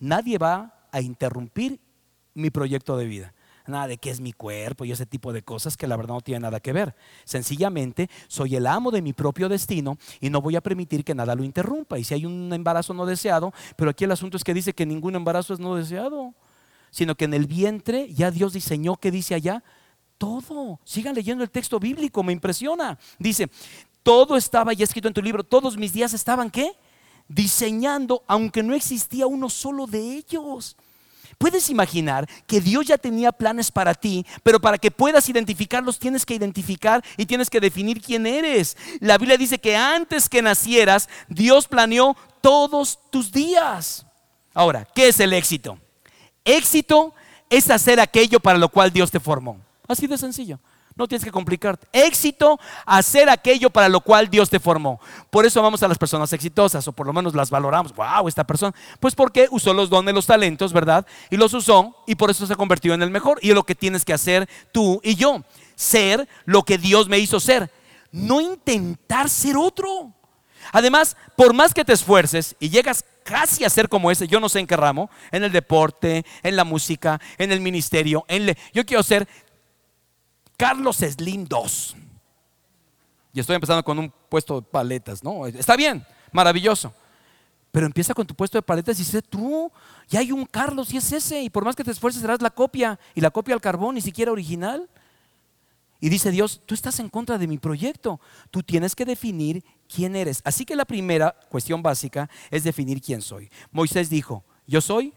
[0.00, 1.80] Nadie va a interrumpir
[2.34, 3.34] mi proyecto de vida.
[3.66, 6.20] Nada de qué es mi cuerpo y ese tipo de cosas que la verdad no
[6.20, 6.96] tiene nada que ver.
[7.24, 11.36] Sencillamente soy el amo de mi propio destino y no voy a permitir que nada
[11.36, 11.98] lo interrumpa.
[11.98, 14.86] Y si hay un embarazo no deseado, pero aquí el asunto es que dice que
[14.86, 16.34] ningún embarazo es no deseado,
[16.90, 19.62] sino que en el vientre ya Dios diseñó, ¿qué dice allá?
[20.18, 20.80] Todo.
[20.84, 22.98] Sigan leyendo el texto bíblico, me impresiona.
[23.18, 23.48] Dice,
[24.02, 26.72] todo estaba ya escrito en tu libro, todos mis días estaban, ¿qué?
[27.30, 30.76] Diseñando, aunque no existía uno solo de ellos.
[31.38, 36.26] Puedes imaginar que Dios ya tenía planes para ti, pero para que puedas identificarlos tienes
[36.26, 38.76] que identificar y tienes que definir quién eres.
[38.98, 44.04] La Biblia dice que antes que nacieras, Dios planeó todos tus días.
[44.52, 45.78] Ahora, ¿qué es el éxito?
[46.44, 47.14] Éxito
[47.48, 49.56] es hacer aquello para lo cual Dios te formó.
[49.88, 50.58] Así de sencillo.
[51.00, 51.86] No tienes que complicarte.
[51.94, 55.00] Éxito, hacer aquello para lo cual Dios te formó.
[55.30, 57.94] Por eso vamos a las personas exitosas, o por lo menos las valoramos.
[57.94, 58.76] Wow, esta persona.
[59.00, 61.06] Pues porque usó los dones, los talentos, ¿verdad?
[61.30, 63.38] Y los usó, y por eso se ha convertido en el mejor.
[63.40, 65.42] Y es lo que tienes que hacer tú y yo.
[65.74, 67.70] Ser lo que Dios me hizo ser.
[68.12, 70.12] No intentar ser otro.
[70.70, 74.50] Además, por más que te esfuerces y llegas casi a ser como ese, yo no
[74.50, 78.84] sé en qué ramo, en el deporte, en la música, en el ministerio, en yo
[78.84, 79.26] quiero ser
[80.60, 81.96] Carlos Slim 2.
[83.32, 85.46] Y estoy empezando con un puesto de paletas, ¿no?
[85.46, 86.92] Está bien, maravilloso.
[87.70, 89.72] Pero empieza con tu puesto de paletas y dice, tú,
[90.10, 91.40] ya hay un Carlos y es ese.
[91.40, 93.00] Y por más que te esfuerces, serás la copia.
[93.14, 94.90] Y la copia al carbón, ni siquiera original.
[95.98, 98.20] Y dice Dios, tú estás en contra de mi proyecto.
[98.50, 100.42] Tú tienes que definir quién eres.
[100.44, 103.50] Así que la primera cuestión básica es definir quién soy.
[103.72, 105.14] Moisés dijo, yo soy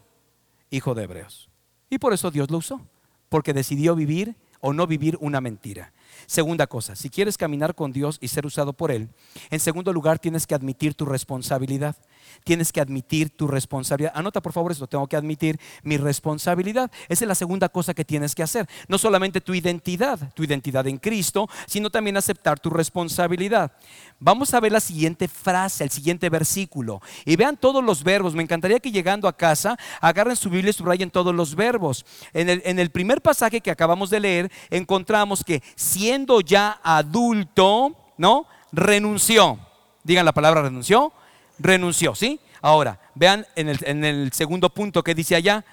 [0.70, 1.50] hijo de hebreos.
[1.90, 2.80] Y por eso Dios lo usó.
[3.28, 5.91] Porque decidió vivir o no vivir una mentira.
[6.26, 9.10] Segunda cosa, si quieres caminar con Dios y ser usado por Él,
[9.49, 11.95] en segundo lugar tienes que admitir tu responsabilidad.
[12.43, 14.13] Tienes que admitir tu responsabilidad.
[14.15, 16.91] Anota por favor esto, tengo que admitir mi responsabilidad.
[17.08, 18.67] Esa es la segunda cosa que tienes que hacer.
[18.88, 23.71] No solamente tu identidad, tu identidad en Cristo, sino también aceptar tu responsabilidad.
[24.19, 27.02] Vamos a ver la siguiente frase, el siguiente versículo.
[27.26, 28.34] Y vean todos los verbos.
[28.34, 32.06] Me encantaría que llegando a casa agarren su Biblia y subrayen todos los verbos.
[32.34, 35.62] En el, en el primer pasaje que acabamos de leer, encontramos que
[36.04, 38.46] siendo ya adulto, ¿no?
[38.74, 39.58] Renunció.
[40.04, 41.13] Digan la palabra renunció.
[41.60, 42.42] Renunció, ¿sí?
[42.62, 45.63] Ahora, vean en el, en el segundo punto que dice allá,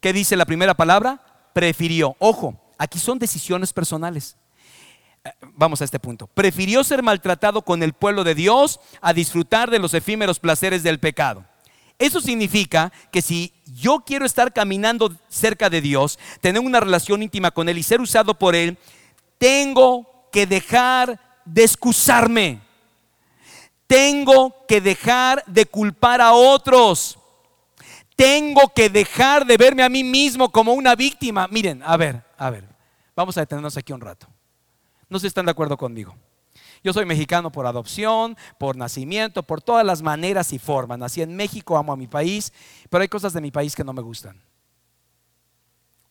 [0.00, 1.20] ¿qué dice la primera palabra?
[1.52, 2.16] Prefirió.
[2.18, 4.36] Ojo, aquí son decisiones personales.
[5.24, 6.26] Eh, vamos a este punto.
[6.26, 10.98] Prefirió ser maltratado con el pueblo de Dios a disfrutar de los efímeros placeres del
[10.98, 11.44] pecado.
[12.00, 17.52] Eso significa que si yo quiero estar caminando cerca de Dios, tener una relación íntima
[17.52, 18.78] con Él y ser usado por Él,
[19.38, 22.60] tengo que dejar de excusarme.
[23.86, 27.18] Tengo que dejar de culpar a otros.
[28.16, 31.48] Tengo que dejar de verme a mí mismo como una víctima.
[31.48, 32.64] Miren, a ver, a ver,
[33.14, 34.26] vamos a detenernos aquí un rato.
[35.08, 36.16] No se están de acuerdo conmigo.
[36.82, 40.98] Yo soy mexicano por adopción, por nacimiento, por todas las maneras y formas.
[40.98, 42.52] Nací en México, amo a mi país,
[42.90, 44.40] pero hay cosas de mi país que no me gustan.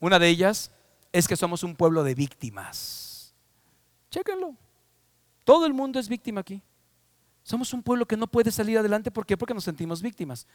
[0.00, 0.72] Una de ellas
[1.12, 3.03] es que somos un pueblo de víctimas.
[4.14, 4.54] Chéquenlo.
[5.42, 6.62] Todo el mundo es víctima aquí.
[7.42, 9.10] Somos un pueblo que no puede salir adelante.
[9.10, 9.36] ¿Por qué?
[9.36, 10.46] Porque nos sentimos víctimas.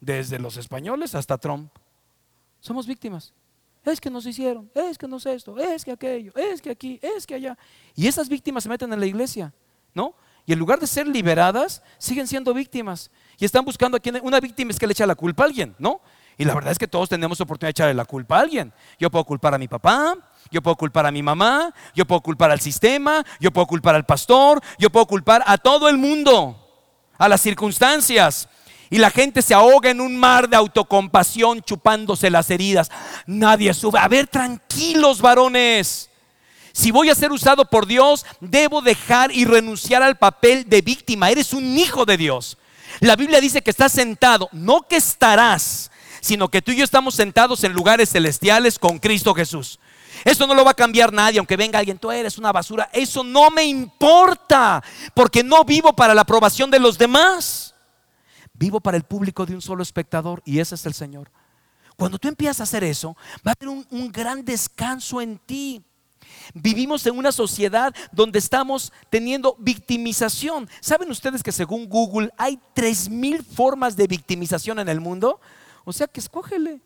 [0.00, 1.70] Desde los españoles hasta Trump.
[2.58, 3.34] Somos víctimas.
[3.84, 7.00] Es que nos hicieron, es que no sé esto, es que aquello, es que aquí,
[7.02, 7.58] es que allá.
[7.96, 9.52] Y esas víctimas se meten en la iglesia.
[9.92, 10.14] ¿no?
[10.46, 13.10] Y en lugar de ser liberadas, siguen siendo víctimas.
[13.38, 14.18] Y están buscando a quien.
[14.22, 16.00] Una víctima es que le echa la culpa a alguien, ¿no?
[16.38, 18.72] Y la verdad es que todos tenemos oportunidad de echarle la culpa a alguien.
[18.98, 20.16] Yo puedo culpar a mi papá,
[20.50, 24.04] yo puedo culpar a mi mamá, yo puedo culpar al sistema, yo puedo culpar al
[24.04, 26.56] pastor, yo puedo culpar a todo el mundo,
[27.18, 28.48] a las circunstancias.
[28.90, 32.90] Y la gente se ahoga en un mar de autocompasión chupándose las heridas.
[33.26, 33.98] Nadie sube.
[33.98, 36.10] A ver, tranquilos varones.
[36.72, 41.30] Si voy a ser usado por Dios, debo dejar y renunciar al papel de víctima.
[41.30, 42.58] Eres un hijo de Dios.
[43.00, 47.14] La Biblia dice que estás sentado, no que estarás, sino que tú y yo estamos
[47.14, 49.80] sentados en lugares celestiales con Cristo Jesús.
[50.24, 52.88] Eso no lo va a cambiar nadie, aunque venga alguien, tú eres una basura.
[52.92, 54.82] Eso no me importa,
[55.14, 57.74] porque no vivo para la aprobación de los demás.
[58.52, 61.30] Vivo para el público de un solo espectador y ese es el Señor.
[61.96, 65.82] Cuando tú empiezas a hacer eso, va a haber un, un gran descanso en ti.
[66.54, 70.68] Vivimos en una sociedad donde estamos teniendo victimización.
[70.80, 72.58] ¿Saben ustedes que según Google hay
[73.10, 75.40] mil formas de victimización en el mundo?
[75.84, 76.80] O sea que escógele.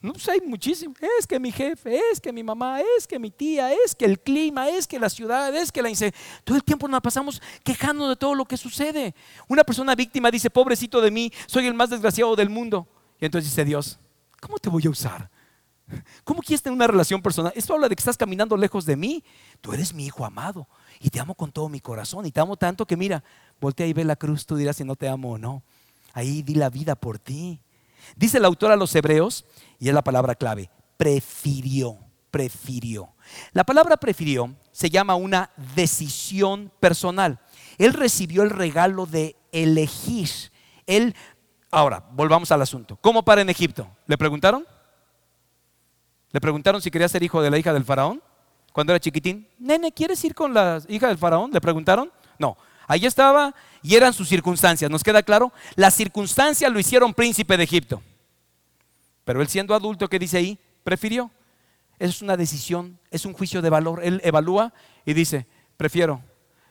[0.00, 0.94] No, pues hay muchísimo.
[1.18, 4.20] Es que mi jefe, es que mi mamá, es que mi tía, es que el
[4.20, 6.20] clima, es que la ciudad, es que la inseguridad.
[6.44, 9.14] Todo el tiempo nos pasamos quejando de todo lo que sucede.
[9.48, 12.86] Una persona víctima dice, pobrecito de mí, soy el más desgraciado del mundo.
[13.18, 13.98] Y entonces dice Dios,
[14.40, 15.30] ¿cómo te voy a usar?
[16.24, 17.52] ¿Cómo quieres tener una relación personal?
[17.54, 19.24] Esto habla de que estás caminando lejos de mí.
[19.60, 20.68] Tú eres mi hijo amado
[21.00, 23.22] y te amo con todo mi corazón y te amo tanto que mira,
[23.60, 25.62] voltea y ve la cruz, tú dirás si no te amo o no.
[26.12, 27.60] Ahí di la vida por ti.
[28.16, 29.44] Dice el autor a los hebreos,
[29.78, 31.98] y es la palabra clave, prefirió,
[32.30, 33.14] prefirió.
[33.52, 37.40] La palabra prefirió se llama una decisión personal.
[37.78, 40.28] Él recibió el regalo de elegir.
[40.86, 41.14] Él,
[41.70, 42.98] ahora, volvamos al asunto.
[43.00, 43.88] ¿Cómo para en Egipto?
[44.06, 44.66] ¿Le preguntaron?
[46.30, 48.22] Le preguntaron si quería ser hijo de la hija del faraón
[48.72, 49.48] cuando era chiquitín.
[49.58, 51.50] Nene, ¿quieres ir con la hija del faraón?
[51.50, 52.12] Le preguntaron.
[52.38, 54.90] No, ahí estaba y eran sus circunstancias.
[54.90, 55.52] ¿Nos queda claro?
[55.76, 58.02] Las circunstancias lo hicieron príncipe de Egipto.
[59.26, 60.56] Pero él siendo adulto, ¿qué dice ahí?
[60.84, 61.32] Prefirió.
[61.98, 64.00] Es una decisión, es un juicio de valor.
[64.04, 64.72] Él evalúa
[65.04, 66.22] y dice, prefiero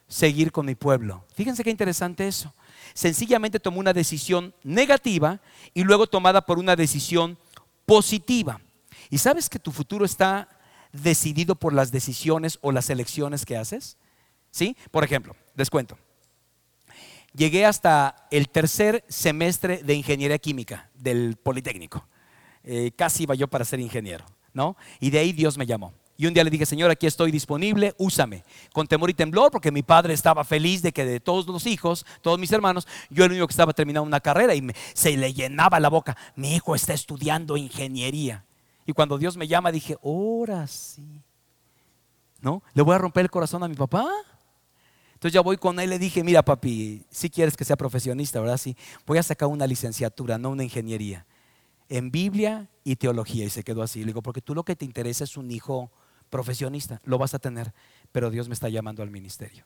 [0.08, 1.26] seguir con mi pueblo.
[1.34, 2.54] Fíjense qué interesante eso.
[2.94, 5.42] Sencillamente tomó una decisión negativa
[5.74, 7.38] y luego tomada por una decisión
[7.86, 8.62] positiva.
[9.10, 10.48] ¿Y sabes que tu futuro está
[10.94, 13.98] decidido por las decisiones o las elecciones que haces?
[14.50, 14.78] ¿Sí?
[14.92, 15.98] Por ejemplo, descuento.
[17.34, 22.08] Llegué hasta el tercer semestre de ingeniería química del Politécnico.
[22.66, 24.76] Eh, casi iba yo para ser ingeniero, ¿no?
[25.00, 25.94] Y de ahí Dios me llamó.
[26.18, 28.44] Y un día le dije, Señor, aquí estoy disponible, úsame.
[28.74, 32.06] Con temor y temblor, porque mi padre estaba feliz de que de todos los hijos,
[32.22, 35.80] todos mis hermanos, yo el único que estaba terminando una carrera y se le llenaba
[35.80, 36.16] la boca.
[36.36, 38.46] Mi hijo está estudiando ingeniería.
[38.86, 41.22] Y cuando Dios me llama, dije, ahora sí.
[42.40, 42.64] ¿No?
[42.74, 44.08] ¿Le voy a romper el corazón a mi papá?
[45.16, 48.40] Entonces ya voy con él y le dije, mira papi, si quieres que sea profesionista,
[48.40, 48.58] ¿verdad?
[48.58, 51.26] Sí, voy a sacar una licenciatura, no una ingeniería,
[51.90, 53.46] en Biblia y teología.
[53.46, 54.00] Y se quedó así.
[54.00, 55.92] Le digo, porque tú lo que te interesa es un hijo
[56.30, 57.74] profesionista, lo vas a tener,
[58.12, 59.66] pero Dios me está llamando al ministerio.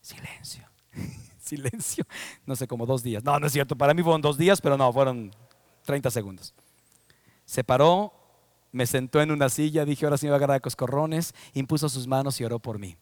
[0.00, 0.68] Silencio,
[1.38, 2.06] silencio.
[2.46, 3.24] No sé, como dos días.
[3.24, 5.30] No, no es cierto, para mí fueron dos días, pero no, fueron
[5.84, 6.54] 30 segundos.
[7.44, 8.12] Se paró,
[8.72, 11.88] me sentó en una silla, dije, ahora sí me va a agarrar a coscorrones, impuso
[11.88, 12.96] sus manos y oró por mí.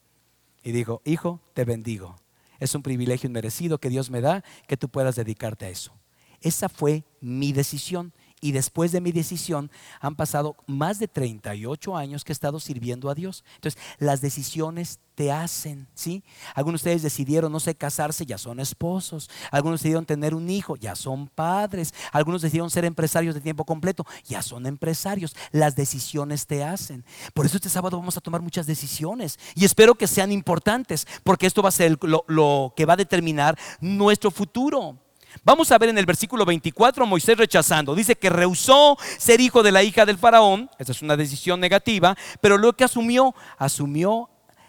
[0.64, 2.16] Y dijo, hijo, te bendigo.
[2.61, 5.92] Es un privilegio inmerecido que Dios me da que tú puedas dedicarte a eso.
[6.40, 8.12] Esa fue mi decisión
[8.43, 13.09] y después de mi decisión han pasado más de 38 años que he estado sirviendo
[13.09, 13.45] a Dios.
[13.55, 16.25] Entonces, las decisiones te hacen, ¿sí?
[16.55, 19.31] Algunos de ustedes decidieron, no sé, casarse, ya son esposos.
[19.53, 21.95] Algunos decidieron tener un hijo, ya son padres.
[22.11, 25.37] Algunos decidieron ser empresarios de tiempo completo, ya son empresarios.
[25.53, 27.05] Las decisiones te hacen.
[27.35, 31.47] Por eso este sábado vamos a tomar muchas decisiones y espero que sean importantes, porque
[31.47, 34.99] esto va a ser lo, lo que va a determinar nuestro futuro.
[35.45, 37.95] Vamos a ver en el versículo 24 Moisés rechazando.
[37.95, 40.71] Dice que rehusó ser hijo de la hija del faraón.
[40.79, 42.16] Esa es una decisión negativa.
[42.40, 44.29] Pero lo que asumió, asumió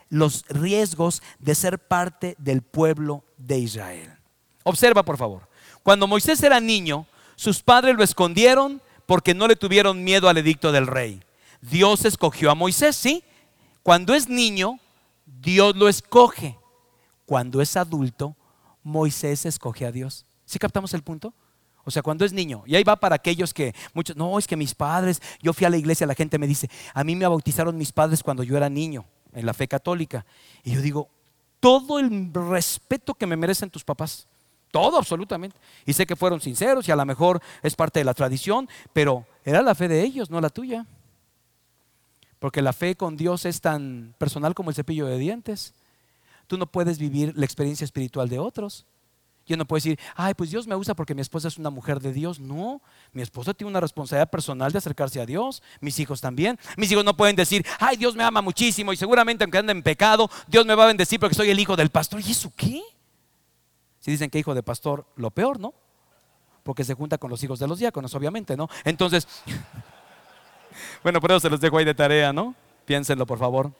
[0.09, 4.13] los riesgos de ser parte del pueblo de Israel.
[4.63, 5.47] Observa por favor.
[5.83, 10.71] Cuando Moisés era niño, sus padres lo escondieron porque no le tuvieron miedo al edicto
[10.71, 11.21] del rey.
[11.61, 13.23] Dios escogió a Moisés, ¿sí?
[13.83, 14.79] Cuando es niño,
[15.25, 16.57] Dios lo escoge.
[17.25, 18.35] Cuando es adulto,
[18.83, 20.25] Moisés escoge a Dios.
[20.53, 21.33] ¿Sí captamos el punto?
[21.83, 24.55] O sea, cuando es niño, y ahí va para aquellos que muchos, no, es que
[24.55, 27.75] mis padres, yo fui a la iglesia, la gente me dice, a mí me bautizaron
[27.75, 30.27] mis padres cuando yo era niño, en la fe católica.
[30.63, 31.09] Y yo digo,
[31.59, 34.27] todo el respeto que me merecen tus papás,
[34.69, 35.57] todo absolutamente.
[35.87, 39.25] Y sé que fueron sinceros y a lo mejor es parte de la tradición, pero
[39.43, 40.85] era la fe de ellos, no la tuya.
[42.37, 45.73] Porque la fe con Dios es tan personal como el cepillo de dientes.
[46.45, 48.85] Tú no puedes vivir la experiencia espiritual de otros.
[49.45, 51.99] Yo no puedo decir, ay, pues Dios me usa porque mi esposa es una mujer
[51.99, 52.39] de Dios.
[52.39, 55.61] No, mi esposa tiene una responsabilidad personal de acercarse a Dios.
[55.81, 56.57] Mis hijos también.
[56.77, 59.83] Mis hijos no pueden decir, ay, Dios me ama muchísimo y seguramente aunque ande en
[59.83, 62.21] pecado, Dios me va a bendecir porque soy el hijo del pastor.
[62.21, 62.81] ¿Y eso qué?
[63.99, 65.73] Si dicen que hijo de pastor, lo peor, ¿no?
[66.63, 68.69] Porque se junta con los hijos de los diáconos, obviamente, ¿no?
[68.85, 69.27] Entonces,
[71.03, 72.55] bueno, por eso se los dejo ahí de tarea, ¿no?
[72.85, 73.73] Piénsenlo, por favor.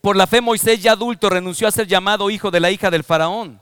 [0.00, 3.04] Por la fe Moisés ya adulto renunció a ser llamado hijo de la hija del
[3.04, 3.60] faraón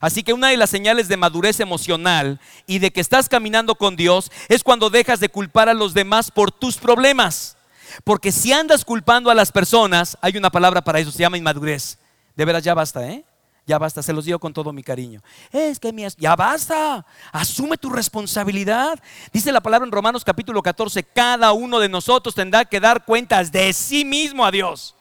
[0.00, 3.96] Así que una de las señales de madurez emocional y de que estás caminando con
[3.96, 7.56] Dios es cuando dejas de culpar a los demás por tus problemas.
[8.02, 11.98] Porque si andas culpando a las personas, hay una palabra para eso, se llama inmadurez.
[12.36, 13.24] De veras, ya basta, ¿eh?
[13.66, 15.22] Ya basta, se los digo con todo mi cariño.
[15.50, 18.98] Es que mi, ya basta, asume tu responsabilidad.
[19.32, 23.50] Dice la palabra en Romanos capítulo 14, cada uno de nosotros tendrá que dar cuentas
[23.50, 24.94] de sí mismo a Dios.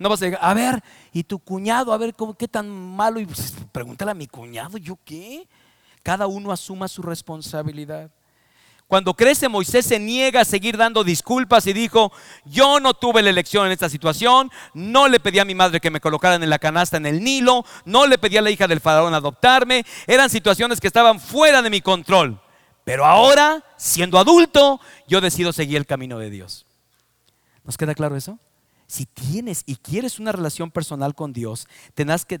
[0.00, 0.82] No vas a decir, a ver,
[1.12, 3.20] y tu cuñado, a ver ¿cómo, qué tan malo.
[3.20, 5.46] Y pues, pregúntale a mi cuñado, ¿yo qué?
[6.02, 8.10] Cada uno asuma su responsabilidad.
[8.86, 12.10] Cuando crece Moisés se niega a seguir dando disculpas y dijo,
[12.46, 15.90] yo no tuve la elección en esta situación, no le pedí a mi madre que
[15.90, 18.80] me colocaran en la canasta en el Nilo, no le pedí a la hija del
[18.80, 22.40] faraón adoptarme, eran situaciones que estaban fuera de mi control.
[22.84, 26.64] Pero ahora, siendo adulto, yo decido seguir el camino de Dios.
[27.64, 28.38] ¿Nos queda claro eso?
[28.90, 32.40] Si tienes y quieres una relación personal con Dios, tendrás que,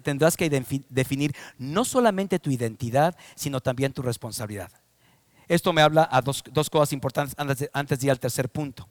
[0.88, 4.72] definir no solamente tu identidad, sino también tu responsabilidad.
[5.46, 8.88] Esto me habla a dos, cosas importantes antes de, antes de ir al tercer punto.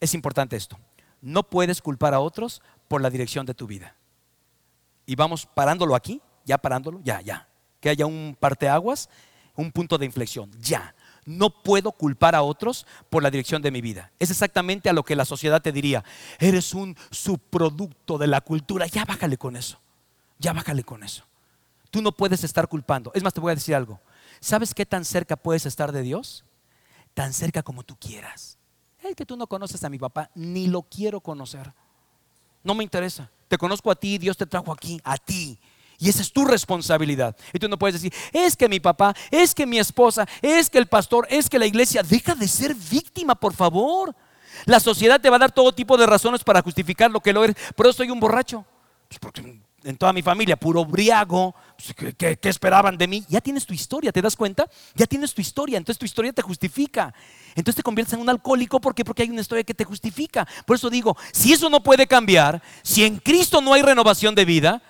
[0.00, 0.76] Es importante esto.
[1.20, 3.94] No puedes culpar a otros por la dirección de tu vida.
[5.06, 7.48] Y vamos parándolo aquí, ya parándolo, ya, ya.
[7.80, 9.08] Que haya un parteaguas,
[9.54, 13.80] un punto de inflexión, ya no puedo culpar a otros por la dirección de mi
[13.80, 14.10] vida.
[14.18, 16.04] Es exactamente a lo que la sociedad te diría.
[16.38, 18.86] Eres un subproducto de la cultura.
[18.86, 19.80] Ya bájale con eso.
[20.38, 21.24] Ya bájale con eso.
[21.90, 23.12] Tú no puedes estar culpando.
[23.14, 24.00] Es más, te voy a decir algo.
[24.40, 26.44] ¿Sabes qué tan cerca puedes estar de Dios?
[27.14, 28.58] Tan cerca como tú quieras.
[29.02, 31.72] es que tú no conoces a mi papá, ni lo quiero conocer.
[32.64, 33.30] No me interesa.
[33.48, 35.58] Te conozco a ti, Dios te trajo aquí, a ti.
[36.02, 37.36] Y esa es tu responsabilidad.
[37.52, 40.78] Y tú no puedes decir, es que mi papá, es que mi esposa, es que
[40.78, 42.02] el pastor, es que la iglesia.
[42.02, 44.12] Deja de ser víctima, por favor.
[44.64, 47.44] La sociedad te va a dar todo tipo de razones para justificar lo que lo
[47.44, 47.54] eres.
[47.76, 48.64] Pero soy un borracho.
[49.06, 51.54] Pues porque en toda mi familia, puro briago.
[51.76, 53.24] Pues, ¿Qué, esperaban de mí?
[53.28, 54.68] Ya tienes tu historia, ¿te das cuenta?
[54.96, 57.14] Ya tienes tu historia, entonces tu historia te justifica.
[57.54, 59.04] Entonces te conviertes en un alcohólico, ¿por qué?
[59.04, 60.48] Porque hay una historia que te justifica.
[60.66, 64.44] Por eso digo, si eso no puede cambiar, si en Cristo no hay renovación de
[64.44, 64.82] vida,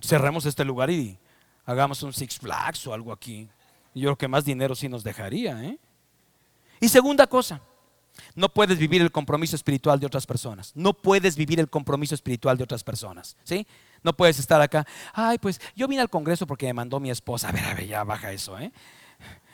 [0.00, 1.18] cerremos este lugar y
[1.64, 3.48] hagamos un Six Flags o algo aquí.
[3.94, 5.62] Yo creo que más dinero sí nos dejaría.
[5.64, 5.78] ¿eh?
[6.80, 7.60] Y segunda cosa,
[8.34, 10.72] no puedes vivir el compromiso espiritual de otras personas.
[10.74, 13.36] No puedes vivir el compromiso espiritual de otras personas.
[13.44, 13.66] ¿sí?
[14.02, 14.86] No puedes estar acá.
[15.12, 17.48] Ay, pues yo vine al Congreso porque me mandó mi esposa.
[17.48, 18.58] A ver, a ver, ya baja eso.
[18.58, 18.72] ¿eh?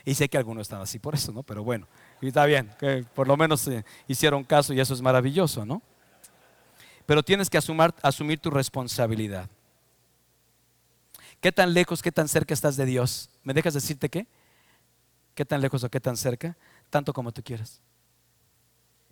[0.05, 1.42] Y sé que algunos están así por eso, ¿no?
[1.42, 1.86] Pero bueno,
[2.20, 5.80] y está bien, que por lo menos eh, hicieron caso y eso es maravilloso, ¿no?
[7.07, 9.49] Pero tienes que asumir, asumir tu responsabilidad.
[11.45, 13.28] ¿Qué tan lejos, qué tan cerca estás de Dios?
[13.42, 14.26] ¿Me dejas decirte qué?
[15.34, 16.57] ¿Qué tan lejos o qué tan cerca?
[16.88, 17.82] Tanto como tú quieras.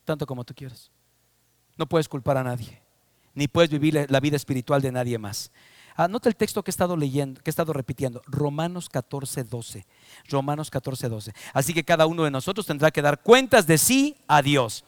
[0.06, 0.90] Tanto como tú quieras.
[1.76, 2.80] No puedes culpar a nadie
[3.34, 5.50] ni puedes vivir la vida espiritual de nadie más.
[5.94, 9.86] Anota el texto que he estado leyendo, que he estado repitiendo, Romanos 14, 12.
[10.30, 11.34] Romanos 14, 12.
[11.52, 14.84] Así que cada uno de nosotros tendrá que dar cuentas de sí a Dios.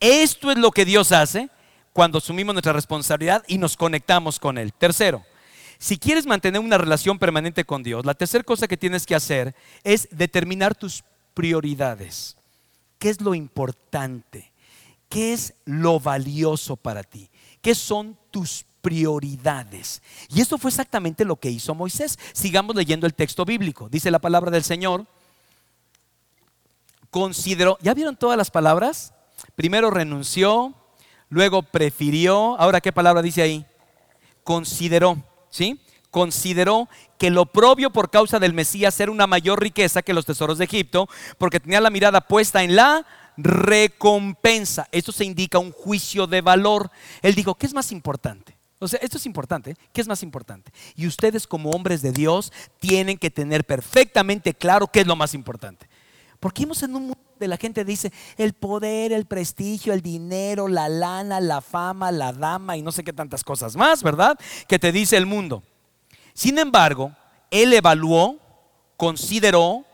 [0.00, 1.50] Esto es lo que Dios hace
[1.92, 4.72] cuando asumimos nuestra responsabilidad y nos conectamos con Él.
[4.72, 5.24] Tercero,
[5.80, 9.54] si quieres mantener una relación permanente con Dios, la tercera cosa que tienes que hacer
[9.82, 11.02] es determinar tus
[11.32, 12.36] prioridades.
[12.98, 14.52] ¿Qué es lo importante?
[15.08, 17.30] ¿Qué es lo valioso para ti?
[17.62, 20.02] ¿Qué son tus prioridades?
[20.28, 22.18] Y esto fue exactamente lo que hizo Moisés.
[22.34, 23.88] Sigamos leyendo el texto bíblico.
[23.88, 25.06] Dice la palabra del Señor.
[27.10, 29.14] Consideró, ¿ya vieron todas las palabras?
[29.56, 30.74] Primero renunció,
[31.30, 32.60] luego prefirió.
[32.60, 33.64] Ahora, ¿qué palabra dice ahí?
[34.44, 35.80] Consideró, ¿sí?
[36.10, 36.88] Consideró
[37.18, 40.64] que lo propio por causa del Mesías era una mayor riqueza que los tesoros de
[40.64, 44.88] Egipto, porque tenía la mirada puesta en la recompensa.
[44.90, 46.90] Esto se indica un juicio de valor.
[47.22, 48.56] Él dijo, ¿qué es más importante?
[48.78, 49.76] O sea, esto es importante.
[49.92, 50.72] ¿Qué es más importante?
[50.96, 55.34] Y ustedes como hombres de Dios tienen que tener perfectamente claro qué es lo más
[55.34, 55.89] importante.
[56.40, 60.68] Porque vivimos en un mundo de la gente dice el poder, el prestigio, el dinero,
[60.68, 64.38] la lana, la fama, la dama y no sé qué tantas cosas más, ¿verdad?
[64.66, 65.62] Que te dice el mundo.
[66.34, 67.12] Sin embargo,
[67.50, 68.38] él evaluó,
[68.96, 69.84] consideró,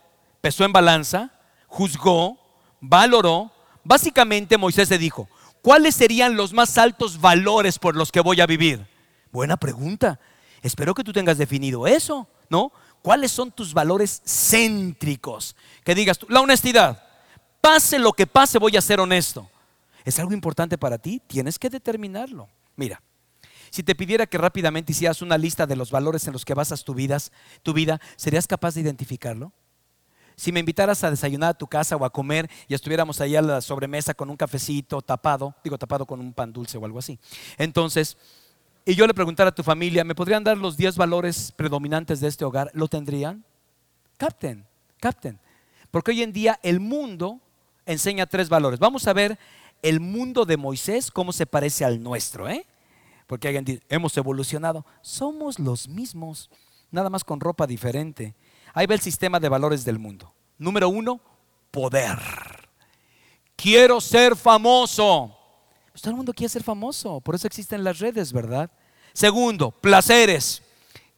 [0.40, 1.30] pesó en balanza,
[1.68, 2.38] juzgó
[2.80, 3.50] valoró,
[3.84, 5.28] básicamente Moisés se dijo,
[5.62, 8.86] ¿cuáles serían los más altos valores por los que voy a vivir?
[9.32, 10.18] Buena pregunta.
[10.62, 12.72] Espero que tú tengas definido eso, ¿no?
[13.06, 15.54] ¿Cuáles son tus valores céntricos?
[15.84, 17.04] Que digas tú, la honestidad.
[17.60, 19.48] Pase lo que pase, voy a ser honesto.
[20.04, 21.22] ¿Es algo importante para ti?
[21.24, 22.48] Tienes que determinarlo.
[22.74, 23.00] Mira,
[23.70, 26.82] si te pidiera que rápidamente hicieras una lista de los valores en los que basas
[26.82, 27.16] tu vida,
[27.62, 29.52] tu vida, ¿serías capaz de identificarlo?
[30.34, 33.40] si me invitaras a desayunar a tu casa o a comer y estuviéramos ahí a
[33.40, 37.18] la sobremesa con un cafecito tapado, digo tapado con un pan dulce o algo así.
[37.56, 38.18] Entonces,
[38.88, 42.28] y yo le preguntara a tu familia, ¿me podrían dar los 10 valores predominantes de
[42.28, 42.70] este hogar?
[42.72, 43.44] ¿Lo tendrían?
[44.16, 44.64] Capten,
[45.00, 45.40] capten.
[45.90, 47.40] Porque hoy en día el mundo
[47.84, 48.78] enseña tres valores.
[48.78, 49.40] Vamos a ver
[49.82, 52.64] el mundo de Moisés, cómo se parece al nuestro, ¿eh?
[53.26, 54.86] Porque alguien dice, hemos evolucionado.
[55.02, 56.48] Somos los mismos,
[56.92, 58.36] nada más con ropa diferente.
[58.72, 60.32] Ahí va el sistema de valores del mundo.
[60.58, 61.20] Número uno,
[61.72, 62.18] poder.
[63.56, 65.35] Quiero ser famoso.
[65.96, 68.70] Pues todo el mundo quiere ser famoso, por eso existen las redes, ¿verdad?
[69.14, 70.62] Segundo, placeres.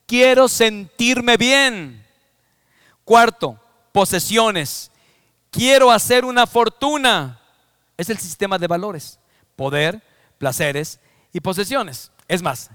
[0.06, 2.06] Quiero sentirme bien.
[3.04, 3.60] Cuarto,
[3.90, 4.92] posesiones.
[5.50, 7.40] Quiero hacer una fortuna.
[7.96, 9.18] Es el sistema de valores.
[9.56, 10.00] Poder,
[10.38, 11.00] placeres
[11.32, 12.12] y posesiones.
[12.28, 12.70] Es más,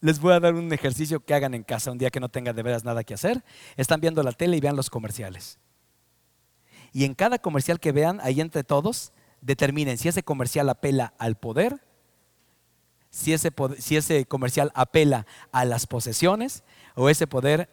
[0.00, 2.56] les voy a dar un ejercicio que hagan en casa un día que no tengan
[2.56, 3.44] de veras nada que hacer.
[3.76, 5.56] Están viendo la tele y vean los comerciales.
[6.92, 9.12] Y en cada comercial que vean, ahí entre todos,
[9.44, 11.80] determinen si ese comercial apela al poder,
[13.10, 16.64] si ese, si ese comercial apela a las posesiones
[16.96, 17.68] o ese, poder,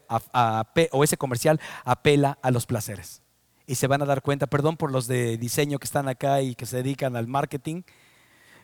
[0.91, 3.21] o ese comercial apela a los placeres.
[3.65, 6.55] Y se van a dar cuenta, perdón por los de diseño que están acá y
[6.55, 7.83] que se dedican al marketing,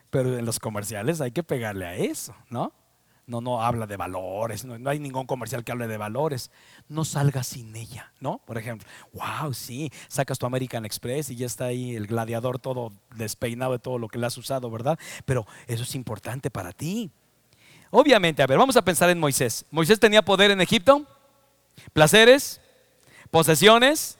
[0.09, 2.73] pero en los comerciales hay que pegarle a eso, ¿no?
[3.27, 6.49] No, no habla de valores, no, hay ningún comercial que hable de valores.
[6.87, 8.39] No salgas sin ella, ¿no?
[8.45, 12.93] Por ejemplo, wow, sí, sacas tu American Express y ya está ahí el gladiador todo
[13.15, 14.97] despeinado de todo lo que le has usado, ¿verdad?
[15.25, 17.11] Pero eso es importante para ti.
[17.91, 19.65] Obviamente, a ver, vamos a pensar en Moisés.
[19.71, 21.05] Moisés tenía poder en Egipto,
[21.91, 22.61] placeres,
[23.29, 24.17] posesiones,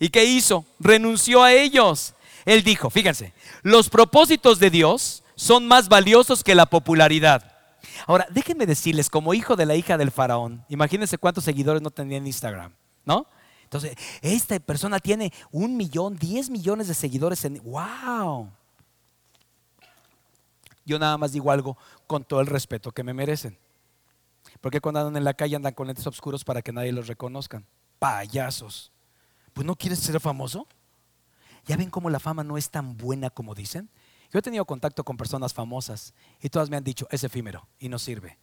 [0.00, 0.64] ¿y qué hizo?
[0.80, 2.14] Renunció a ellos.
[2.44, 3.32] Él dijo, fíjense,
[3.62, 7.57] los propósitos de Dios son más valiosos que la popularidad.
[8.06, 12.18] Ahora, déjenme decirles, como hijo de la hija del faraón, imagínense cuántos seguidores no tenía
[12.18, 12.72] en Instagram,
[13.04, 13.26] ¿no?
[13.64, 17.60] Entonces, esta persona tiene un millón, diez millones de seguidores en...
[17.62, 18.50] ¡Wow!
[20.86, 21.76] Yo nada más digo algo
[22.06, 23.58] con todo el respeto que me merecen.
[24.62, 27.66] Porque cuando andan en la calle andan con lentes oscuros para que nadie los reconozcan?
[27.98, 28.90] Payasos.
[29.52, 30.66] Pues no quieres ser famoso.
[31.66, 33.90] ¿Ya ven cómo la fama no es tan buena como dicen?
[34.32, 37.88] Yo he tenido contacto con personas famosas y todas me han dicho, es efímero y
[37.88, 38.38] no sirve.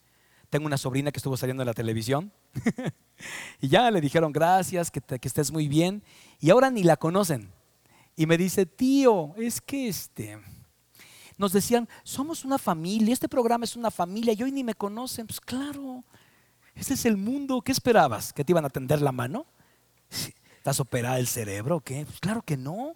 [0.50, 2.32] Tengo una sobrina que estuvo saliendo en la televisión
[3.62, 6.04] y ya le dijeron gracias, que, que, estés muy bien
[6.40, 7.52] y ahora ni la conocen.
[8.16, 10.40] Y me dice, tío, es que este,
[11.38, 15.28] nos decían, somos una familia, este programa es una familia y hoy ni me conocen.
[15.28, 16.04] Pues claro,
[16.76, 17.62] ese es el mundo.
[17.62, 18.32] ¿Qué esperabas?
[18.32, 19.46] ¿Que te iban a tender la mano?
[20.58, 21.82] ¿Estás operada el cerebro?
[21.82, 22.06] ¿Qué?
[22.06, 22.96] Pues claro que no,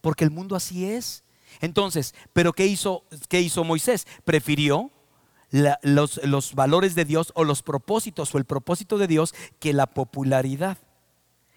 [0.00, 1.22] porque el mundo así es.
[1.60, 4.06] Entonces, ¿pero qué hizo, qué hizo Moisés?
[4.24, 4.90] Prefirió
[5.82, 9.86] los, los valores de Dios o los propósitos o el propósito de Dios que la
[9.86, 10.78] popularidad.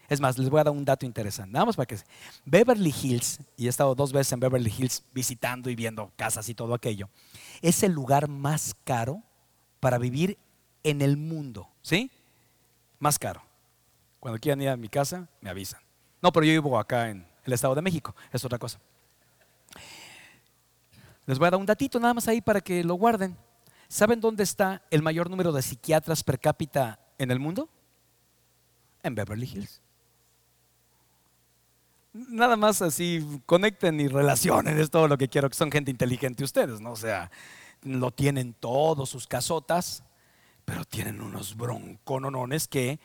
[0.08, 1.52] Es más, les voy a dar un dato interesante.
[1.52, 1.98] Nada más para que
[2.46, 6.54] Beverly Hills, y he estado dos veces en Beverly Hills visitando y viendo casas y
[6.54, 7.10] todo aquello,
[7.60, 9.22] es el lugar más caro
[9.80, 10.38] para vivir
[10.82, 11.68] en el mundo.
[11.82, 12.10] ¿Sí?
[12.98, 13.42] Más caro.
[14.18, 15.80] Cuando quieran ir a mi casa, me avisan.
[16.22, 18.80] No, pero yo vivo acá en el Estado de México, es otra cosa.
[21.28, 23.36] Les voy a dar un datito nada más ahí para que lo guarden.
[23.86, 27.68] ¿Saben dónde está el mayor número de psiquiatras per cápita en el mundo?
[29.04, 29.80] En Beverly Hills
[32.12, 36.44] nada más así conecten y relacionen, es todo lo que quiero, que son gente inteligente
[36.44, 36.92] ustedes, ¿no?
[36.92, 37.30] O sea,
[37.82, 40.02] lo tienen todos sus casotas,
[40.64, 42.98] pero tienen unos broncononones que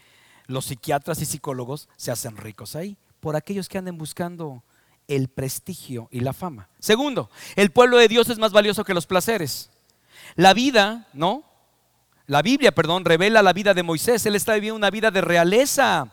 [0.48, 4.64] los psiquiatras y psicólogos se hacen ricos ahí, por aquellos que anden buscando
[5.08, 6.70] el prestigio y la fama.
[6.80, 9.70] Segundo, el pueblo de Dios es más valioso que los placeres.
[10.36, 11.43] La vida, ¿no?
[12.26, 14.26] La Biblia, perdón, revela la vida de Moisés.
[14.26, 16.08] Él está viviendo una vida de realeza.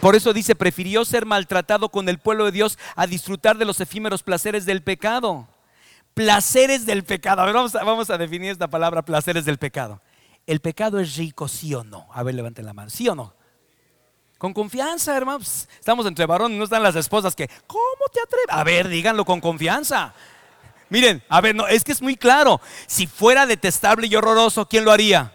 [0.00, 3.80] Por eso dice, prefirió ser maltratado con el pueblo de Dios a disfrutar de los
[3.80, 5.48] efímeros placeres del pecado.
[6.14, 7.42] Placeres del pecado.
[7.42, 10.00] A ver, vamos a, definir esta palabra, placeres del pecado.
[10.46, 12.08] ¿El pecado es rico, sí o no?
[12.12, 12.90] A ver, levanten la mano.
[12.90, 13.34] ¿Sí o no?
[14.42, 15.68] Con confianza, hermanos.
[15.78, 18.48] Estamos entre varones, no están las esposas que, ¿cómo te atreves?
[18.48, 20.12] A ver, díganlo con confianza.
[20.88, 22.60] Miren, a ver, no, es que es muy claro.
[22.88, 25.32] Si fuera detestable y horroroso, ¿quién lo haría?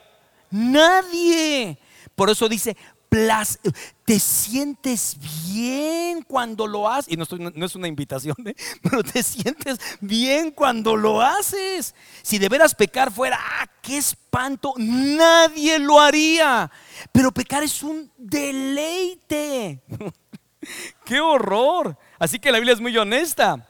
[0.51, 1.78] Nadie.
[2.16, 2.76] Por eso dice,
[3.10, 7.14] te sientes bien cuando lo haces.
[7.14, 8.55] Y no, es una invitación, ¿eh?
[8.84, 11.95] pero te sientes bien cuando lo haces.
[12.22, 14.74] Si de veras pecar fuera, ¡ah, qué espanto!
[14.78, 16.70] Nadie lo haría.
[17.12, 19.82] Pero pecar es un deleite.
[21.05, 21.97] ¡Qué horror!
[22.20, 23.70] Así que la Biblia es muy honesta.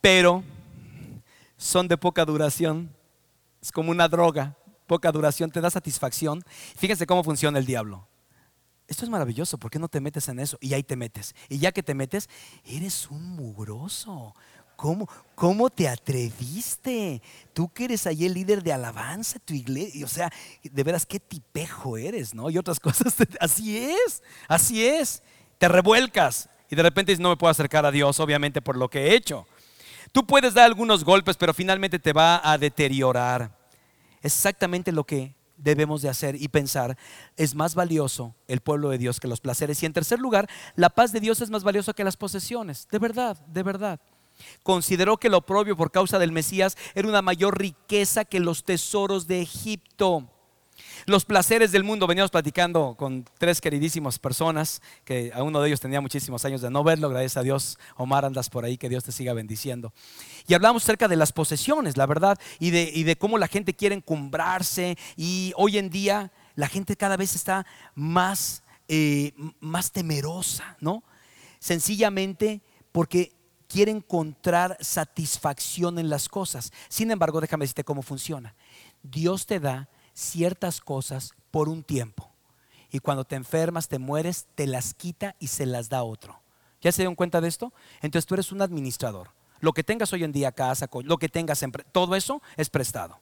[0.00, 0.42] Pero
[1.56, 2.94] son de poca duración.
[3.60, 4.56] Es como una droga.
[4.86, 6.42] Poca duración, te da satisfacción.
[6.76, 8.08] Fíjense cómo funciona el diablo
[8.88, 10.56] esto es maravilloso, ¿por qué no te metes en eso?
[10.60, 11.34] Y ahí te metes.
[11.48, 12.28] Y ya que te metes,
[12.64, 14.34] eres un mugroso.
[14.76, 17.20] ¿Cómo, ¿Cómo te atreviste?
[17.52, 20.04] Tú que eres ahí el líder de alabanza, tu iglesia.
[20.06, 20.32] O sea,
[20.62, 22.48] de veras, qué tipejo eres, ¿no?
[22.48, 23.14] Y otras cosas.
[23.40, 25.22] Así es, así es.
[25.58, 29.08] Te revuelcas y de repente no me puedo acercar a Dios, obviamente, por lo que
[29.08, 29.46] he hecho.
[30.12, 33.54] Tú puedes dar algunos golpes, pero finalmente te va a deteriorar.
[34.22, 36.96] Exactamente lo que debemos de hacer y pensar,
[37.36, 39.82] es más valioso el pueblo de Dios que los placeres.
[39.82, 42.88] Y en tercer lugar, la paz de Dios es más valiosa que las posesiones.
[42.90, 44.00] De verdad, de verdad.
[44.62, 49.26] Consideró que lo propio por causa del Mesías era una mayor riqueza que los tesoros
[49.26, 50.30] de Egipto.
[51.06, 55.80] Los placeres del mundo, veníamos platicando con tres queridísimas personas, que a uno de ellos
[55.80, 59.04] tenía muchísimos años de no verlo, gracias a Dios, Omar, andas por ahí, que Dios
[59.04, 59.92] te siga bendiciendo.
[60.46, 63.74] Y hablamos acerca de las posesiones, la verdad, y de, y de cómo la gente
[63.74, 70.76] quiere encumbrarse, y hoy en día la gente cada vez está más, eh, más temerosa,
[70.80, 71.04] ¿no?
[71.60, 73.32] Sencillamente porque
[73.68, 76.72] quiere encontrar satisfacción en las cosas.
[76.88, 78.54] Sin embargo, déjame decirte cómo funciona.
[79.02, 79.88] Dios te da
[80.18, 82.28] ciertas cosas por un tiempo.
[82.90, 86.40] Y cuando te enfermas, te mueres, te las quita y se las da otro.
[86.80, 87.72] ¿Ya se dieron cuenta de esto?
[88.00, 89.30] Entonces tú eres un administrador.
[89.60, 93.20] Lo que tengas hoy en día casa, lo que tengas, todo eso es prestado.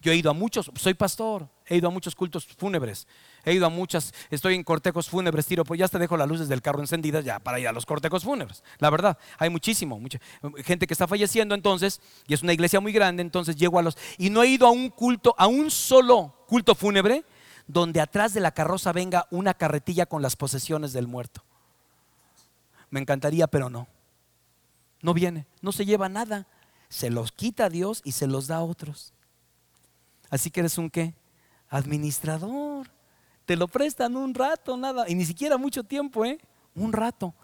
[0.00, 3.06] Yo he ido a muchos, soy pastor, he ido a muchos cultos fúnebres,
[3.44, 6.48] he ido a muchas, estoy en cortejos fúnebres, tiro, pues ya te dejo las luces
[6.48, 8.64] del carro encendidas ya para ir a los cortejos fúnebres.
[8.78, 10.20] La verdad, hay muchísimo, mucha
[10.64, 13.96] gente que está falleciendo entonces, y es una iglesia muy grande, entonces llego a los,
[14.18, 17.24] y no he ido a un culto, a un solo culto fúnebre,
[17.68, 21.44] donde atrás de la carroza venga una carretilla con las posesiones del muerto.
[22.90, 23.86] Me encantaría, pero no.
[25.02, 26.48] No viene, no se lleva nada.
[26.88, 29.12] Se los quita a Dios y se los da a otros.
[30.30, 31.14] Así que eres un qué?
[31.70, 32.90] Administrador.
[33.46, 35.08] Te lo prestan un rato, nada.
[35.08, 36.38] Y ni siquiera mucho tiempo, ¿eh?
[36.74, 37.34] Un rato.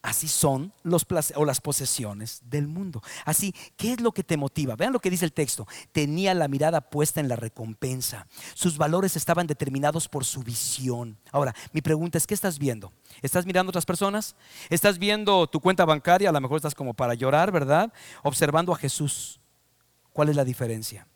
[0.00, 1.04] Así son los
[1.34, 3.02] o las posesiones del mundo.
[3.24, 4.76] Así, ¿qué es lo que te motiva?
[4.76, 5.66] Vean lo que dice el texto.
[5.90, 8.28] Tenía la mirada puesta en la recompensa.
[8.54, 11.18] Sus valores estaban determinados por su visión.
[11.32, 12.92] Ahora, mi pregunta es, ¿qué estás viendo?
[13.22, 14.36] ¿Estás mirando a otras personas?
[14.70, 16.28] ¿Estás viendo tu cuenta bancaria?
[16.28, 17.92] A lo mejor estás como para llorar, ¿verdad?
[18.22, 19.40] Observando a Jesús.
[20.12, 21.08] ¿Cuál es la diferencia?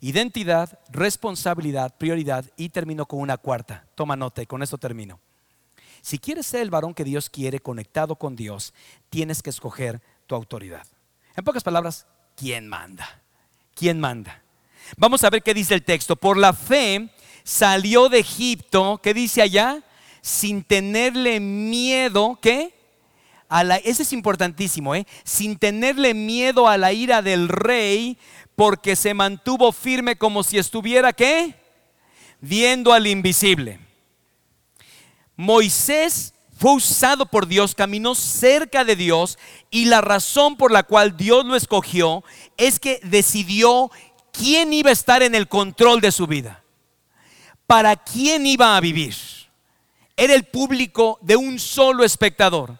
[0.00, 3.86] Identidad, responsabilidad, prioridad y termino con una cuarta.
[3.94, 5.20] Toma nota y con esto termino.
[6.02, 8.72] Si quieres ser el varón que Dios quiere conectado con Dios,
[9.10, 10.86] tienes que escoger tu autoridad.
[11.36, 13.22] En pocas palabras, ¿quién manda?
[13.74, 14.42] ¿Quién manda?
[14.96, 16.16] Vamos a ver qué dice el texto.
[16.16, 17.10] Por la fe
[17.42, 19.82] salió de Egipto, ¿qué dice allá?
[20.22, 22.74] Sin tenerle miedo, ¿qué?
[23.48, 25.06] A la, ese es importantísimo, ¿eh?
[25.24, 28.18] Sin tenerle miedo a la ira del rey,
[28.58, 31.54] porque se mantuvo firme como si estuviera, ¿qué?
[32.40, 33.78] Viendo al invisible.
[35.36, 39.38] Moisés fue usado por Dios, caminó cerca de Dios
[39.70, 42.24] y la razón por la cual Dios lo escogió
[42.56, 43.92] es que decidió
[44.32, 46.64] quién iba a estar en el control de su vida,
[47.68, 49.14] para quién iba a vivir.
[50.16, 52.76] Era el público de un solo espectador.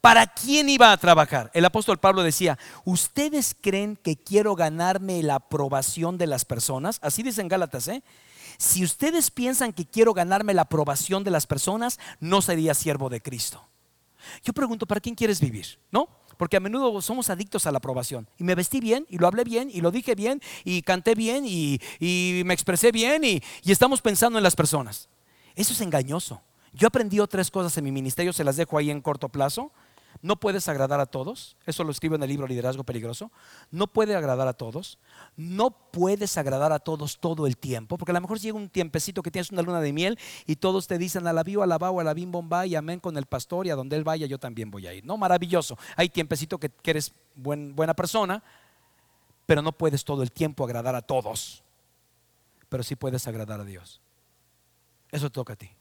[0.00, 1.50] ¿Para quién iba a trabajar?
[1.54, 6.98] El apóstol Pablo decía, ¿ustedes creen que quiero ganarme la aprobación de las personas?
[7.02, 8.02] Así dicen Gálatas, ¿eh?
[8.58, 13.20] Si ustedes piensan que quiero ganarme la aprobación de las personas, no sería siervo de
[13.20, 13.64] Cristo.
[14.42, 15.78] Yo pregunto, ¿para quién quieres vivir?
[15.90, 16.08] ¿No?
[16.36, 18.28] Porque a menudo somos adictos a la aprobación.
[18.36, 21.44] Y me vestí bien, y lo hablé bien, y lo dije bien, y canté bien,
[21.46, 21.80] y,
[22.44, 25.08] me expresé bien, y, y estamos pensando en las personas.
[25.54, 26.40] Eso es engañoso.
[26.72, 29.72] Yo aprendí otras cosas en mi ministerio, se las dejo ahí en corto plazo.
[30.20, 33.30] No puedes agradar a todos, eso lo escribo en el libro Liderazgo Peligroso.
[33.70, 34.98] No puede agradar a todos,
[35.36, 39.22] no puedes agradar a todos todo el tiempo, porque a lo mejor llega un tiempecito
[39.22, 42.98] que tienes una luna de miel y todos te dicen alabío, alabao, alabim, bombay, amén
[42.98, 45.04] con el pastor y a donde él vaya yo también voy a ir.
[45.04, 45.78] No, maravilloso.
[45.94, 48.42] Hay tiempecito que, eres buena persona,
[49.46, 51.62] pero no puedes todo el tiempo agradar a todos,
[52.68, 54.00] pero sí puedes agradar a Dios.
[55.12, 55.77] Eso toca a ti.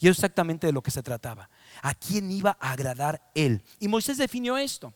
[0.00, 1.48] Y es exactamente de lo que se trataba.
[1.82, 3.62] ¿A quién iba a agradar él?
[3.80, 4.92] Y Moisés definió esto.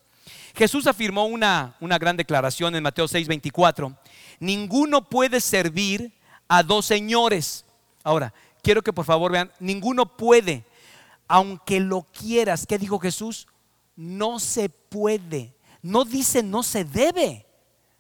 [0.54, 3.96] Jesús afirmó una, una gran declaración en Mateo 6:24.
[4.38, 6.12] Ninguno puede servir
[6.48, 7.64] a dos señores.
[8.04, 8.32] Ahora,
[8.62, 10.64] quiero que por favor vean, ninguno puede,
[11.26, 12.66] aunque lo quieras.
[12.66, 13.48] ¿Qué dijo Jesús?
[13.96, 15.54] No se puede.
[15.82, 17.46] No dice no se debe.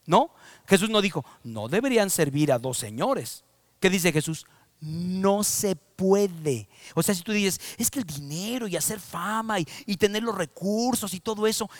[0.06, 0.30] ¿No?
[0.66, 3.44] Jesús no dijo, no deberían servir a dos señores.
[3.80, 4.46] ¿Qué dice Jesús?
[4.82, 6.68] No se puede.
[6.94, 10.36] O sea, si tú dices, es que el dinero y hacer fama y, tener los
[10.36, 11.70] recursos y todo eso,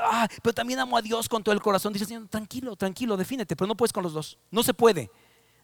[0.00, 3.66] ah, pero también amo a Dios con todo el corazón, dices, tranquilo, tranquilo, defínete, pero
[3.66, 4.38] no puedes con los dos.
[4.52, 5.10] No se puede.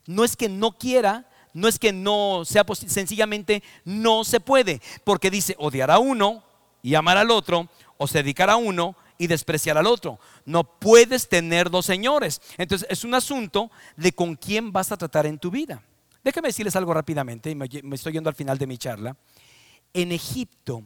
[0.07, 4.82] No es que no quiera, no es que no sea posible, sencillamente no se puede,
[5.05, 6.43] porque dice odiar a uno
[6.82, 7.68] y amar al otro,
[7.99, 10.18] o se dedicar a uno y despreciar al otro.
[10.45, 12.41] No puedes tener dos señores.
[12.59, 15.84] Entonces es un asunto de con quién vas a tratar en tu vida.
[16.22, 19.16] Déjame decirles algo rápidamente, me, me estoy yendo al final de mi charla.
[19.94, 20.84] En Egipto,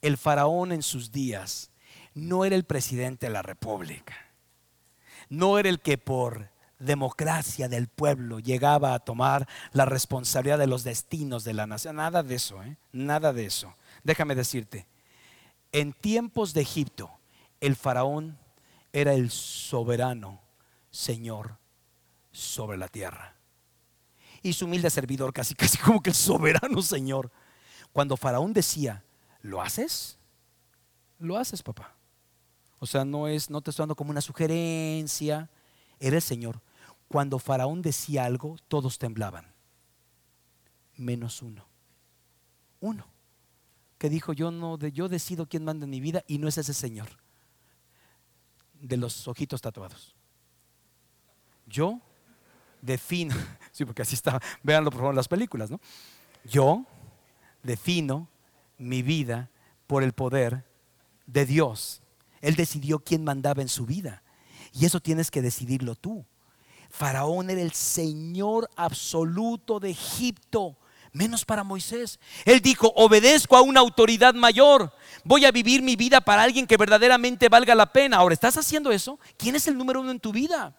[0.00, 1.70] el faraón en sus días
[2.14, 4.14] no era el presidente de la república,
[5.28, 10.84] no era el que por democracia del pueblo llegaba a tomar la responsabilidad de los
[10.84, 11.96] destinos de la nación.
[11.96, 12.76] Nada de eso, ¿eh?
[12.92, 13.74] nada de eso.
[14.04, 14.86] Déjame decirte,
[15.72, 17.10] en tiempos de Egipto,
[17.60, 18.38] el faraón
[18.92, 20.40] era el soberano
[20.90, 21.56] Señor
[22.30, 23.34] sobre la tierra
[24.44, 27.32] y su humilde servidor, casi, casi como que el soberano Señor.
[27.92, 29.02] Cuando Faraón decía,
[29.40, 30.18] ¿lo haces?
[31.18, 31.96] Lo haces, papá.
[32.78, 35.48] O sea, no es, no te estoy dando como una sugerencia.
[35.98, 36.60] Era el Señor.
[37.08, 39.46] Cuando Faraón decía algo, todos temblaban.
[40.96, 41.66] Menos uno.
[42.80, 43.06] Uno.
[43.96, 46.74] Que dijo, yo no, yo decido quién manda en mi vida y no es ese
[46.74, 47.08] Señor.
[48.74, 50.14] De los ojitos tatuados.
[51.66, 52.02] Yo
[52.84, 53.34] defino,
[53.72, 55.80] sí, porque así está, véanlo por favor en las películas, ¿no?
[56.44, 56.84] Yo
[57.62, 58.28] defino
[58.78, 59.50] mi vida
[59.86, 60.64] por el poder
[61.26, 62.02] de Dios.
[62.40, 64.22] Él decidió quién mandaba en su vida.
[64.72, 66.26] Y eso tienes que decidirlo tú.
[66.90, 70.76] Faraón era el Señor absoluto de Egipto,
[71.12, 72.20] menos para Moisés.
[72.44, 74.92] Él dijo, obedezco a una autoridad mayor.
[75.24, 78.18] Voy a vivir mi vida para alguien que verdaderamente valga la pena.
[78.18, 79.18] Ahora, ¿estás haciendo eso?
[79.38, 80.76] ¿Quién es el número uno en tu vida?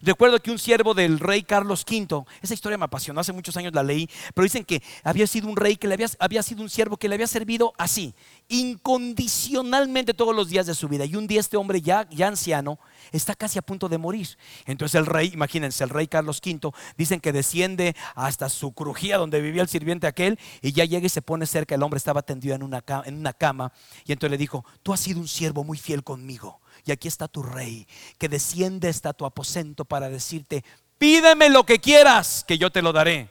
[0.00, 3.72] Recuerdo que un siervo del rey Carlos V, esa historia me apasionó, hace muchos años
[3.72, 6.70] la leí, pero dicen que había sido un rey que le había, había sido un
[6.70, 8.14] siervo que le había servido así,
[8.48, 11.04] incondicionalmente todos los días de su vida.
[11.04, 12.78] Y un día este hombre ya, ya anciano
[13.12, 14.28] está casi a punto de morir.
[14.66, 19.40] Entonces el rey, imagínense, el rey Carlos V, dicen que desciende hasta su crujía donde
[19.40, 22.54] vivía el sirviente aquel y ya llega y se pone cerca, el hombre estaba tendido
[22.54, 23.72] en una, en una cama
[24.04, 27.28] y entonces le dijo, tú has sido un siervo muy fiel conmigo y aquí está
[27.28, 27.86] tu rey,
[28.18, 30.64] que desciende hasta tu aposento para decirte,
[30.98, 33.30] pídeme lo que quieras, que yo te lo daré.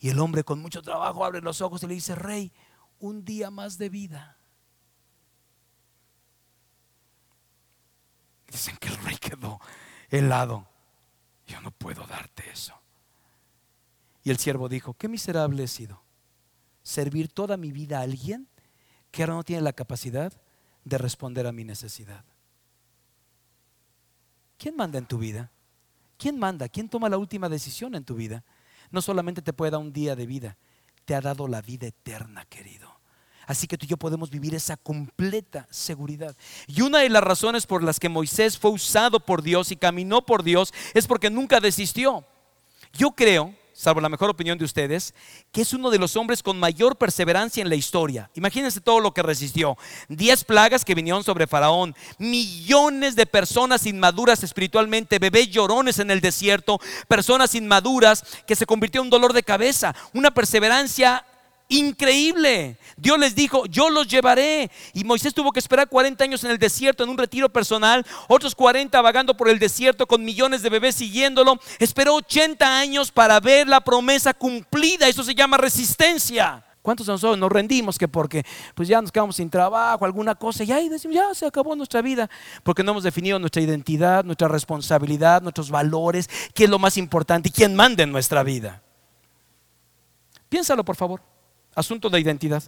[0.00, 2.52] Y el hombre con mucho trabajo abre los ojos y le dice, rey,
[3.00, 4.36] un día más de vida.
[8.48, 9.60] Dicen que el rey quedó
[10.10, 10.66] helado.
[11.46, 12.74] Yo no puedo darte eso.
[14.22, 16.02] Y el siervo dijo, qué miserable he sido.
[16.82, 18.48] Servir toda mi vida a alguien
[19.10, 20.32] que ahora no tiene la capacidad
[20.84, 22.24] de responder a mi necesidad.
[24.58, 25.50] ¿Quién manda en tu vida?
[26.18, 26.68] ¿Quién manda?
[26.68, 28.44] ¿Quién toma la última decisión en tu vida?
[28.90, 30.56] No solamente te puede dar un día de vida,
[31.04, 32.96] te ha dado la vida eterna, querido.
[33.46, 36.36] Así que tú y yo podemos vivir esa completa seguridad.
[36.66, 40.26] Y una de las razones por las que Moisés fue usado por Dios y caminó
[40.26, 42.24] por Dios es porque nunca desistió.
[42.92, 45.12] Yo creo salvo la mejor opinión de ustedes,
[45.52, 48.30] que es uno de los hombres con mayor perseverancia en la historia.
[48.34, 49.76] Imagínense todo lo que resistió.
[50.08, 56.22] Diez plagas que vinieron sobre Faraón, millones de personas inmaduras espiritualmente, bebés llorones en el
[56.22, 61.24] desierto, personas inmaduras que se convirtió en un dolor de cabeza, una perseverancia
[61.68, 62.78] increíble.
[62.96, 64.70] Dios les dijo, yo los llevaré.
[64.94, 68.54] Y Moisés tuvo que esperar 40 años en el desierto, en un retiro personal, otros
[68.54, 71.58] 40 vagando por el desierto con millones de bebés siguiéndolo.
[71.78, 75.08] Esperó 80 años para ver la promesa cumplida.
[75.08, 76.62] Eso se llama resistencia.
[76.86, 78.44] ¿Cuántos de nosotros nos rendimos que porque
[78.76, 82.00] pues ya nos quedamos sin trabajo, alguna cosa, y ahí decimos, ya se acabó nuestra
[82.00, 82.30] vida,
[82.62, 87.48] porque no hemos definido nuestra identidad, nuestra responsabilidad, nuestros valores, qué es lo más importante
[87.48, 88.84] y quién manda en nuestra vida?
[90.48, 91.20] Piénsalo, por favor.
[91.76, 92.64] Asunto de identidad.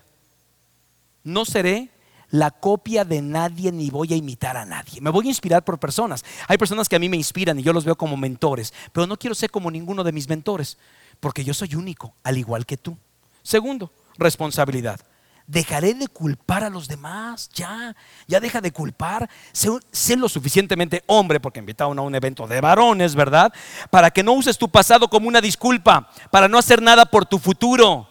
[1.25, 1.91] No seré
[2.31, 5.01] la copia de nadie ni voy a imitar a nadie.
[5.01, 6.25] Me voy a inspirar por personas.
[6.47, 9.19] Hay personas que a mí me inspiran y yo los veo como mentores, pero no
[9.19, 10.77] quiero ser como ninguno de mis mentores,
[11.21, 12.97] porque yo soy único, al igual que tú.
[13.43, 15.01] Segundo, responsabilidad.
[15.47, 17.97] Dejaré de culpar a los demás, ya,
[18.27, 19.31] ya deja de culpar.
[19.53, 23.51] Sé, lo suficientemente hombre, porque invitaron a un evento de varones, ¿verdad?
[23.89, 27.39] Para que no uses tu pasado como una disculpa, para no hacer nada por tu
[27.39, 28.08] futuro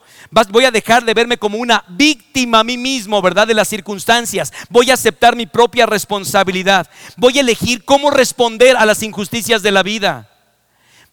[0.49, 3.47] voy a dejar de verme como una víctima a mí mismo, ¿verdad?
[3.47, 4.51] De las circunstancias.
[4.69, 6.89] Voy a aceptar mi propia responsabilidad.
[7.15, 10.29] Voy a elegir cómo responder a las injusticias de la vida.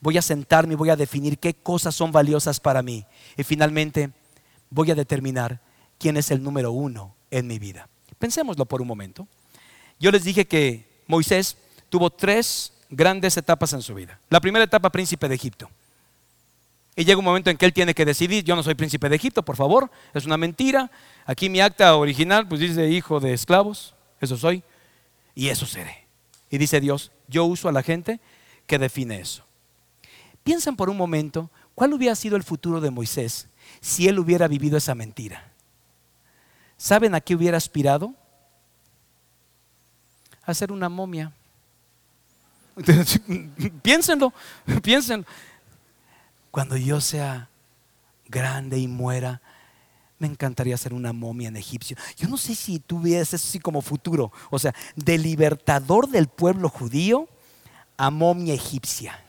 [0.00, 3.06] Voy a sentarme y voy a definir qué cosas son valiosas para mí.
[3.36, 4.10] Y finalmente
[4.70, 5.60] voy a determinar
[5.98, 7.88] quién es el número uno en mi vida.
[8.18, 9.26] Pensémoslo por un momento.
[9.98, 11.56] Yo les dije que Moisés
[11.88, 14.18] tuvo tres grandes etapas en su vida.
[14.28, 15.70] La primera etapa, príncipe de Egipto.
[16.96, 19.16] Y llega un momento en que él tiene que decidir, yo no soy príncipe de
[19.16, 20.90] Egipto, por favor, es una mentira.
[21.26, 24.62] Aquí mi acta original pues dice hijo de esclavos, eso soy,
[25.34, 26.06] y eso seré.
[26.50, 28.20] Y dice Dios, yo uso a la gente
[28.66, 29.44] que define eso.
[30.44, 33.48] Piensen por un momento, ¿cuál hubiera sido el futuro de Moisés
[33.80, 35.50] si él hubiera vivido esa mentira?
[36.76, 38.14] ¿Saben a qué hubiera aspirado?
[40.44, 41.32] A ser una momia.
[43.82, 44.32] piénsenlo,
[44.82, 45.26] piénsenlo
[46.54, 47.48] cuando yo sea
[48.28, 49.42] grande y muera,
[50.20, 51.96] me encantaría ser una momia en egipcio.
[52.16, 56.28] Yo no sé si tú ves eso así como futuro, o sea, de libertador del
[56.28, 57.28] pueblo judío
[57.96, 59.20] a momia egipcia.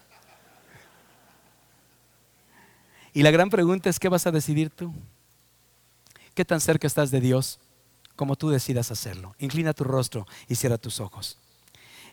[3.11, 4.93] Y la gran pregunta es, ¿qué vas a decidir tú?
[6.35, 7.57] ¿Qué tan cerca estás de Dios
[8.15, 9.33] como tú decidas hacerlo?
[9.39, 11.39] Inclina tu rostro y cierra tus ojos.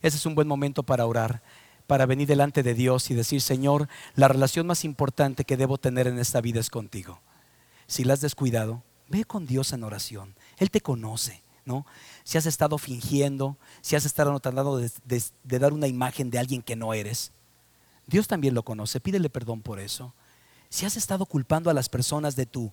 [0.01, 1.43] Ese es un buen momento para orar
[1.87, 6.07] para venir delante de Dios y decir, Señor, la relación más importante que debo tener
[6.07, 7.21] en esta vida es contigo.
[7.87, 10.35] Si la has descuidado, ve con Dios en oración.
[10.57, 11.85] Él te conoce, ¿no?
[12.25, 16.77] Si has estado fingiendo, si has estado tratando de, dar una imagen de alguien que
[16.77, 17.33] no eres,
[18.07, 19.01] Dios también lo conoce.
[19.01, 20.15] Pídele perdón por eso.
[20.69, 22.73] Si has estado culpando a las personas de tu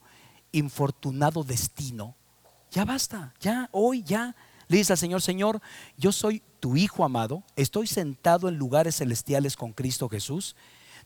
[0.51, 2.15] infortunado destino,
[2.71, 4.35] ya basta, ya, hoy, ya.
[4.67, 5.61] Le dice al Señor, Señor,
[5.97, 10.55] yo soy tu Hijo amado, estoy sentado en lugares celestiales con Cristo Jesús.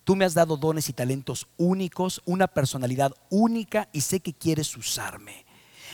[0.04, 4.76] Tú me has dado dones y talentos únicos, una personalidad única y sé que quieres
[4.76, 5.46] usarme.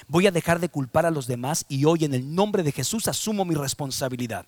[0.07, 3.07] Voy a dejar de culpar a los demás y hoy en el nombre de Jesús
[3.07, 4.47] asumo mi responsabilidad.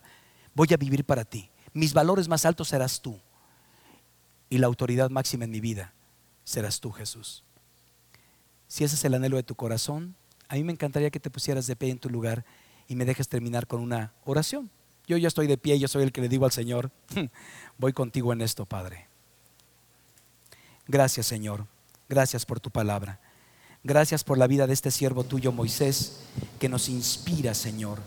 [0.54, 1.50] Voy a vivir para ti.
[1.74, 3.20] Mis valores más altos serás tú.
[4.50, 5.94] Y la autoridad máxima en mi vida
[6.44, 7.44] serás tú, Jesús.
[8.68, 10.16] Si ese es el anhelo de tu corazón,
[10.48, 12.44] a mí me encantaría que te pusieras de pie en tu lugar
[12.88, 14.70] y me dejes terminar con una oración.
[15.08, 16.92] Yo ya estoy de pie, yo soy el que le digo al Señor,
[17.78, 19.08] voy contigo en esto, Padre.
[20.88, 21.66] Gracias, Señor.
[22.10, 23.20] Gracias por tu palabra.
[23.84, 26.20] Gracias por la vida de este siervo tuyo, Moisés,
[26.60, 28.00] que nos inspira, Señor,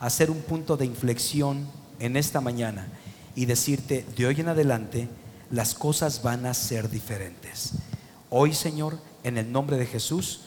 [0.00, 1.68] a hacer un punto de inflexión
[2.00, 2.88] en esta mañana
[3.36, 5.08] y decirte, de hoy en adelante,
[5.50, 7.74] las cosas van a ser diferentes.
[8.30, 10.40] Hoy, Señor, en el nombre de Jesús,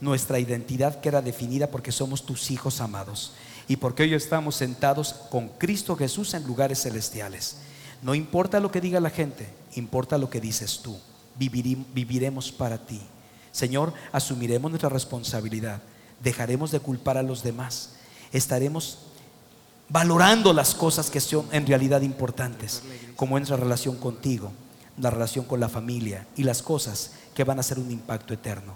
[0.00, 3.34] nuestra identidad queda definida porque somos tus hijos amados
[3.68, 7.56] y porque hoy estamos sentados con Cristo Jesús en lugares celestiales.
[8.02, 10.98] No importa lo que diga la gente, importa lo que dices tú.
[11.38, 13.00] Viviremos para ti.
[13.52, 15.80] Señor, asumiremos nuestra responsabilidad,
[16.22, 17.90] dejaremos de culpar a los demás,
[18.32, 18.98] estaremos
[19.88, 22.82] valorando las cosas que son en realidad importantes,
[23.14, 24.52] como nuestra relación contigo,
[24.98, 28.74] la relación con la familia y las cosas que van a hacer un impacto eterno.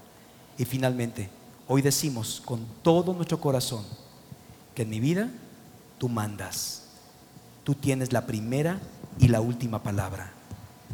[0.59, 1.31] Y finalmente,
[1.69, 3.85] hoy decimos con todo nuestro corazón
[4.77, 5.31] que en mi vida
[5.99, 6.83] tú mandas,
[7.65, 8.79] tú tienes la primera
[9.19, 10.31] y la última palabra.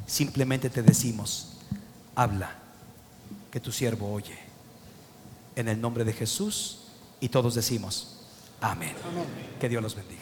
[0.07, 1.59] Simplemente te decimos,
[2.15, 2.55] habla
[3.51, 4.39] que tu siervo oye.
[5.57, 6.79] En el nombre de Jesús
[7.21, 8.21] y todos decimos,
[8.61, 8.95] amén.
[9.61, 10.22] Que Dios los bendiga.